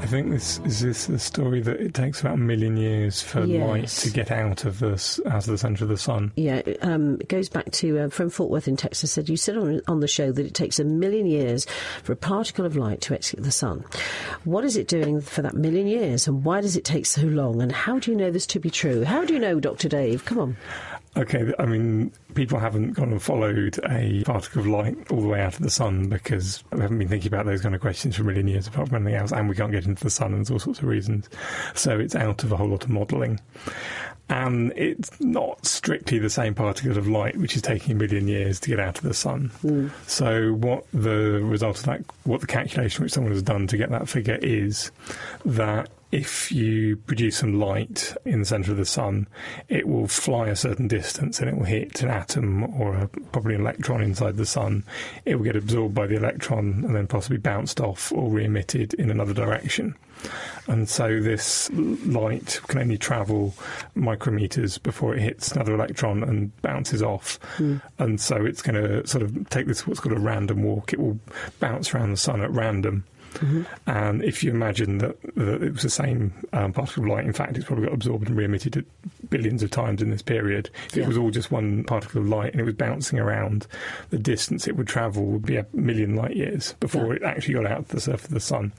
I 0.00 0.06
think 0.06 0.30
this 0.30 0.58
is 0.60 0.80
this 0.80 1.06
the 1.06 1.18
story 1.18 1.60
that 1.60 1.80
it 1.80 1.92
takes 1.92 2.20
about 2.20 2.34
a 2.34 2.38
million 2.38 2.76
years 2.76 3.20
for 3.20 3.44
light 3.44 3.88
to 3.88 4.10
get 4.10 4.30
out 4.30 4.64
of 4.64 4.78
the 4.78 4.92
out 5.26 5.38
of 5.38 5.46
the 5.46 5.58
centre 5.58 5.84
of 5.84 5.90
the 5.90 5.98
sun. 5.98 6.32
Yeah, 6.36 6.62
um, 6.82 7.20
it 7.20 7.28
goes 7.28 7.48
back 7.48 7.70
to 7.72 7.98
uh, 7.98 8.08
from 8.08 8.30
Fort 8.30 8.50
Worth 8.50 8.68
in 8.68 8.76
Texas. 8.76 9.12
Said 9.12 9.28
you 9.28 9.36
said 9.36 9.56
on, 9.56 9.82
on 9.88 10.00
the 10.00 10.08
show 10.08 10.30
that 10.30 10.46
it 10.46 10.54
takes 10.54 10.78
a 10.78 10.84
million 10.84 11.26
years 11.26 11.66
for 12.04 12.12
a 12.12 12.16
particle 12.16 12.64
of 12.64 12.76
light 12.76 13.00
to 13.02 13.14
exit 13.14 13.42
the 13.42 13.50
sun. 13.50 13.84
What 14.44 14.64
is 14.64 14.76
it 14.76 14.88
doing 14.88 15.20
for 15.20 15.42
that 15.42 15.54
million 15.54 15.86
years, 15.86 16.28
and 16.28 16.44
why 16.44 16.60
does 16.60 16.76
it 16.76 16.84
take 16.84 17.04
so 17.04 17.22
long? 17.22 17.60
And 17.60 17.72
how 17.72 17.98
do 17.98 18.10
you 18.10 18.16
know 18.16 18.30
this 18.30 18.46
to 18.46 18.60
be 18.60 18.70
true? 18.70 19.04
How 19.04 19.24
do 19.24 19.34
you 19.34 19.40
know, 19.40 19.58
Doctor 19.58 19.88
Dave? 19.88 20.24
Come 20.24 20.38
on. 20.38 20.56
Okay, 21.18 21.52
I 21.58 21.66
mean, 21.66 22.12
people 22.34 22.60
haven't 22.60 22.92
gone 22.92 23.10
and 23.10 23.20
followed 23.20 23.80
a 23.90 24.22
particle 24.24 24.60
of 24.60 24.68
light 24.68 24.96
all 25.10 25.20
the 25.20 25.26
way 25.26 25.40
out 25.40 25.54
of 25.54 25.62
the 25.62 25.70
sun 25.70 26.08
because 26.08 26.62
we 26.72 26.80
haven't 26.80 26.98
been 26.98 27.08
thinking 27.08 27.26
about 27.26 27.44
those 27.44 27.60
kind 27.60 27.74
of 27.74 27.80
questions 27.80 28.14
for 28.14 28.22
a 28.22 28.24
million 28.24 28.46
years, 28.46 28.68
apart 28.68 28.88
from 28.88 28.98
anything 28.98 29.20
else, 29.20 29.32
and 29.32 29.48
we 29.48 29.56
can't 29.56 29.72
get 29.72 29.84
into 29.84 30.04
the 30.04 30.10
sun, 30.10 30.28
and 30.28 30.36
there's 30.36 30.50
all 30.52 30.60
sorts 30.60 30.78
of 30.78 30.84
reasons. 30.84 31.28
So 31.74 31.98
it's 31.98 32.14
out 32.14 32.44
of 32.44 32.52
a 32.52 32.56
whole 32.56 32.68
lot 32.68 32.84
of 32.84 32.90
modelling. 32.90 33.40
And 34.30 34.72
it's 34.76 35.18
not 35.20 35.66
strictly 35.66 36.20
the 36.20 36.30
same 36.30 36.54
particle 36.54 36.96
of 36.96 37.08
light, 37.08 37.36
which 37.36 37.56
is 37.56 37.62
taking 37.62 37.92
a 37.92 37.94
million 37.96 38.28
years 38.28 38.60
to 38.60 38.68
get 38.68 38.78
out 38.78 38.98
of 38.98 39.04
the 39.04 39.14
sun. 39.14 39.50
Hmm. 39.62 39.88
So, 40.06 40.52
what 40.52 40.84
the 40.92 41.40
result 41.42 41.78
of 41.78 41.86
that, 41.86 42.02
what 42.24 42.42
the 42.42 42.46
calculation 42.46 43.02
which 43.02 43.12
someone 43.12 43.32
has 43.32 43.42
done 43.42 43.66
to 43.66 43.76
get 43.76 43.90
that 43.90 44.08
figure 44.08 44.38
is 44.42 44.92
that 45.46 45.88
if 46.10 46.50
you 46.50 46.96
produce 46.96 47.36
some 47.36 47.60
light 47.60 48.16
in 48.24 48.40
the 48.40 48.46
centre 48.46 48.70
of 48.70 48.78
the 48.78 48.86
sun, 48.86 49.26
it 49.68 49.86
will 49.86 50.08
fly 50.08 50.48
a 50.48 50.56
certain 50.56 50.88
distance 50.88 51.38
and 51.38 51.48
it 51.48 51.56
will 51.56 51.66
hit 51.66 52.02
an 52.02 52.08
atom 52.08 52.64
or 52.80 52.94
a, 52.94 53.08
probably 53.08 53.54
an 53.54 53.60
electron 53.60 54.02
inside 54.02 54.36
the 54.36 54.46
sun. 54.46 54.84
It 55.26 55.36
will 55.36 55.44
get 55.44 55.56
absorbed 55.56 55.94
by 55.94 56.06
the 56.06 56.16
electron 56.16 56.84
and 56.84 56.94
then 56.94 57.06
possibly 57.06 57.38
bounced 57.38 57.80
off 57.80 58.10
or 58.12 58.30
re 58.30 58.46
emitted 58.46 58.94
in 58.94 59.10
another 59.10 59.34
direction. 59.34 59.94
And 60.66 60.88
so 60.88 61.20
this 61.20 61.70
light 61.70 62.60
can 62.68 62.80
only 62.80 62.98
travel 62.98 63.54
micrometers 63.96 64.82
before 64.82 65.14
it 65.14 65.20
hits 65.20 65.52
another 65.52 65.74
electron 65.74 66.22
and 66.22 66.60
bounces 66.62 67.02
off. 67.02 67.38
Hmm. 67.56 67.76
And 67.98 68.20
so 68.20 68.44
it's 68.44 68.62
going 68.62 68.82
to 68.82 69.06
sort 69.06 69.22
of 69.22 69.48
take 69.50 69.66
this 69.66 69.86
what's 69.86 70.00
called 70.00 70.16
a 70.16 70.20
random 70.20 70.62
walk. 70.62 70.92
It 70.92 70.98
will 70.98 71.18
bounce 71.60 71.94
around 71.94 72.10
the 72.10 72.16
sun 72.16 72.42
at 72.42 72.50
random. 72.50 73.04
And 73.86 74.22
if 74.22 74.42
you 74.44 74.50
imagine 74.50 74.98
that, 74.98 75.16
that 75.36 75.62
it 75.62 75.72
was 75.72 75.82
the 75.82 75.90
same 75.90 76.32
um, 76.52 76.72
particle 76.72 77.04
of 77.04 77.08
light, 77.10 77.24
in 77.24 77.32
fact, 77.32 77.56
it's 77.56 77.66
probably 77.66 77.86
got 77.86 77.94
absorbed 77.94 78.28
and 78.28 78.36
re-emitted 78.36 78.84
billions 79.30 79.62
of 79.62 79.70
times 79.70 80.02
in 80.02 80.10
this 80.10 80.22
period. 80.22 80.70
If 80.88 80.96
Yeah. 80.96 81.04
it 81.04 81.08
was 81.08 81.16
all 81.18 81.30
just 81.30 81.50
one 81.50 81.84
particle 81.84 82.20
of 82.20 82.28
light 82.28 82.52
and 82.52 82.60
it 82.60 82.64
was 82.64 82.74
bouncing 82.74 83.18
around, 83.18 83.66
the 84.10 84.18
distance 84.18 84.66
it 84.66 84.76
would 84.76 84.86
travel 84.88 85.24
would 85.26 85.46
be 85.46 85.56
a 85.56 85.66
million 85.72 86.16
light 86.16 86.36
years 86.36 86.74
before 86.80 87.06
Yeah. 87.08 87.14
it 87.16 87.22
actually 87.22 87.54
got 87.54 87.66
out 87.66 87.88
to 87.88 87.94
the 87.96 88.00
surface 88.00 88.26
of 88.26 88.34
the 88.34 88.40
sun. 88.40 88.72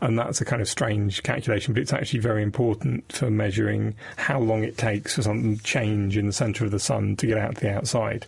And 0.00 0.18
that's 0.18 0.40
a 0.40 0.44
kind 0.44 0.62
of 0.62 0.68
strange 0.68 1.22
calculation, 1.22 1.74
but 1.74 1.82
it's 1.82 1.92
actually 1.92 2.20
very 2.20 2.42
important 2.42 3.10
for 3.12 3.30
measuring 3.30 3.94
how 4.16 4.38
long 4.40 4.62
it 4.64 4.76
takes 4.78 5.14
for 5.14 5.22
something 5.22 5.56
to 5.56 5.62
change 5.62 6.16
in 6.16 6.26
the 6.26 6.32
centre 6.32 6.64
of 6.64 6.70
the 6.70 6.78
sun 6.78 7.16
to 7.16 7.26
get 7.26 7.38
out 7.38 7.56
to 7.56 7.60
the 7.60 7.72
outside. 7.74 8.26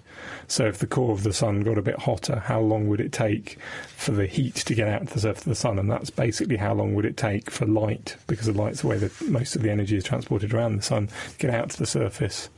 So 0.48 0.66
if 0.66 0.78
the 0.78 0.86
core 0.86 1.12
of 1.12 1.22
the 1.22 1.32
sun 1.32 1.60
got 1.62 1.78
a 1.78 1.82
bit 1.82 1.98
hotter, 1.98 2.38
how 2.40 2.60
long 2.60 2.88
would 2.88 3.00
it 3.00 3.12
take 3.12 3.58
for 3.96 4.12
the 4.12 4.26
heat 4.26 4.56
to 4.56 4.74
get 4.74 4.88
out 4.88 5.06
to 5.08 5.14
the 5.14 5.20
surface 5.20 5.42
of 5.42 5.48
the 5.48 5.54
sun? 5.54 5.63
And 5.64 5.90
that's 5.90 6.10
basically 6.10 6.56
how 6.56 6.74
long 6.74 6.94
would 6.94 7.04
it 7.04 7.16
take 7.16 7.50
for 7.50 7.66
light, 7.66 8.16
because 8.26 8.46
the 8.46 8.52
light's 8.52 8.82
the 8.82 8.88
way 8.88 8.98
that 8.98 9.20
most 9.22 9.56
of 9.56 9.62
the 9.62 9.70
energy 9.70 9.96
is 9.96 10.04
transported 10.04 10.52
around 10.52 10.76
the 10.76 10.82
sun, 10.82 11.08
to 11.08 11.38
get 11.38 11.50
out 11.54 11.70
to 11.70 11.78
the 11.78 11.86
surface. 11.86 12.48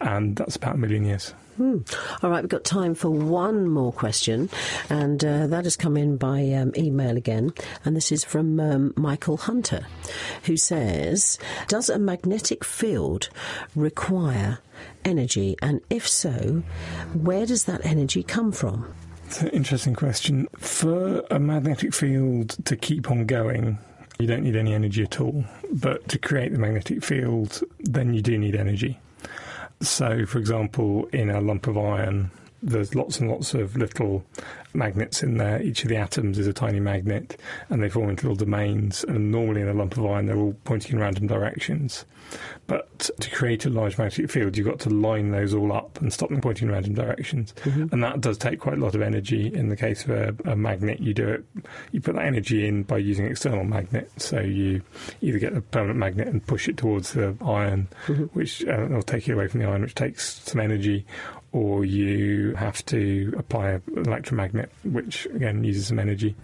And 0.00 0.36
that's 0.36 0.56
about 0.56 0.74
a 0.74 0.78
million 0.78 1.04
years. 1.04 1.34
All 1.60 2.30
right, 2.30 2.42
we've 2.42 2.48
got 2.48 2.64
time 2.64 2.94
for 2.94 3.10
one 3.10 3.68
more 3.68 3.92
question, 3.92 4.48
and 4.88 5.22
uh, 5.22 5.46
that 5.48 5.64
has 5.64 5.76
come 5.76 5.96
in 5.96 6.16
by 6.16 6.50
um, 6.52 6.72
email 6.74 7.18
again. 7.18 7.52
And 7.84 7.94
this 7.94 8.10
is 8.10 8.24
from 8.24 8.58
um, 8.58 8.94
Michael 8.96 9.36
Hunter, 9.36 9.86
who 10.44 10.56
says 10.56 11.38
Does 11.68 11.90
a 11.90 11.98
magnetic 11.98 12.64
field 12.64 13.28
require 13.74 14.60
energy? 15.04 15.56
And 15.60 15.82
if 15.90 16.08
so, 16.08 16.62
where 17.12 17.44
does 17.44 17.64
that 17.64 17.84
energy 17.84 18.22
come 18.22 18.52
from? 18.52 18.94
Interesting 19.52 19.94
question. 19.94 20.48
For 20.58 21.22
a 21.30 21.38
magnetic 21.38 21.94
field 21.94 22.56
to 22.64 22.76
keep 22.76 23.10
on 23.10 23.26
going, 23.26 23.78
you 24.18 24.26
don't 24.26 24.42
need 24.42 24.56
any 24.56 24.74
energy 24.74 25.02
at 25.04 25.20
all. 25.20 25.44
But 25.72 26.08
to 26.08 26.18
create 26.18 26.52
the 26.52 26.58
magnetic 26.58 27.04
field, 27.04 27.62
then 27.78 28.12
you 28.12 28.22
do 28.22 28.36
need 28.36 28.54
energy. 28.54 28.98
So, 29.80 30.26
for 30.26 30.38
example, 30.38 31.06
in 31.12 31.30
a 31.30 31.40
lump 31.40 31.66
of 31.66 31.78
iron, 31.78 32.30
there's 32.62 32.94
lots 32.94 33.20
and 33.20 33.30
lots 33.30 33.54
of 33.54 33.76
little 33.76 34.24
magnets 34.74 35.22
in 35.22 35.36
there. 35.38 35.60
Each 35.60 35.82
of 35.82 35.88
the 35.88 35.96
atoms 35.96 36.38
is 36.38 36.46
a 36.46 36.52
tiny 36.52 36.80
magnet, 36.80 37.40
and 37.68 37.82
they 37.82 37.88
form 37.88 38.10
into 38.10 38.28
little 38.28 38.44
domains. 38.44 39.04
And 39.04 39.30
normally, 39.30 39.62
in 39.62 39.68
a 39.68 39.74
lump 39.74 39.96
of 39.96 40.06
iron, 40.06 40.26
they're 40.26 40.36
all 40.36 40.56
pointing 40.64 40.92
in 40.92 41.00
random 41.00 41.26
directions. 41.26 42.04
But 42.66 43.10
to 43.18 43.30
create 43.30 43.66
a 43.66 43.70
large 43.70 43.98
magnetic 43.98 44.30
field, 44.30 44.56
you've 44.56 44.66
got 44.66 44.78
to 44.80 44.90
line 44.90 45.32
those 45.32 45.52
all 45.54 45.72
up 45.72 46.00
and 46.00 46.12
stop 46.12 46.28
them 46.28 46.40
pointing 46.40 46.68
in 46.68 46.74
random 46.74 46.94
directions. 46.94 47.52
And 47.90 48.04
that 48.04 48.20
does 48.20 48.38
take 48.38 48.60
quite 48.60 48.78
a 48.78 48.80
lot 48.80 48.94
of 48.94 49.02
energy. 49.02 49.52
In 49.52 49.68
the 49.68 49.76
case 49.76 50.04
of 50.04 50.10
a, 50.10 50.34
a 50.44 50.54
magnet, 50.54 51.00
you 51.00 51.12
do 51.12 51.28
it, 51.28 51.44
you 51.90 52.00
put 52.00 52.14
that 52.14 52.24
energy 52.24 52.68
in 52.68 52.84
by 52.84 52.98
using 52.98 53.26
external 53.26 53.64
magnet. 53.64 54.10
So 54.18 54.40
you 54.40 54.82
either 55.20 55.38
get 55.38 55.56
a 55.56 55.60
permanent 55.60 55.98
magnet 55.98 56.28
and 56.28 56.46
push 56.46 56.68
it 56.68 56.76
towards 56.76 57.12
the 57.12 57.34
iron, 57.44 57.88
which 58.34 58.64
uh, 58.64 58.86
will 58.88 59.02
take 59.02 59.26
you 59.26 59.34
away 59.34 59.48
from 59.48 59.60
the 59.60 59.66
iron, 59.66 59.82
which 59.82 59.96
takes 59.96 60.40
some 60.40 60.60
energy, 60.60 61.04
or 61.52 61.84
you 61.84 62.54
have 62.54 62.84
to 62.86 63.34
apply 63.36 63.70
an 63.70 63.82
electromagnet, 63.96 64.70
which 64.84 65.26
again 65.26 65.64
uses 65.64 65.88
some 65.88 65.98
energy. 65.98 66.34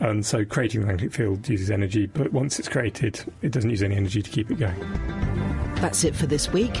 And 0.00 0.24
so 0.24 0.44
creating 0.44 0.82
the 0.82 0.86
magnetic 0.86 1.12
field 1.12 1.48
uses 1.48 1.70
energy, 1.70 2.06
but 2.06 2.32
once 2.32 2.58
it's 2.58 2.68
created, 2.68 3.24
it 3.40 3.50
doesn't 3.52 3.70
use 3.70 3.82
any 3.82 3.96
energy 3.96 4.22
to 4.22 4.30
keep 4.30 4.50
it 4.50 4.58
going. 4.58 4.78
That's 5.76 6.04
it 6.04 6.14
for 6.14 6.26
this 6.26 6.52
week. 6.52 6.80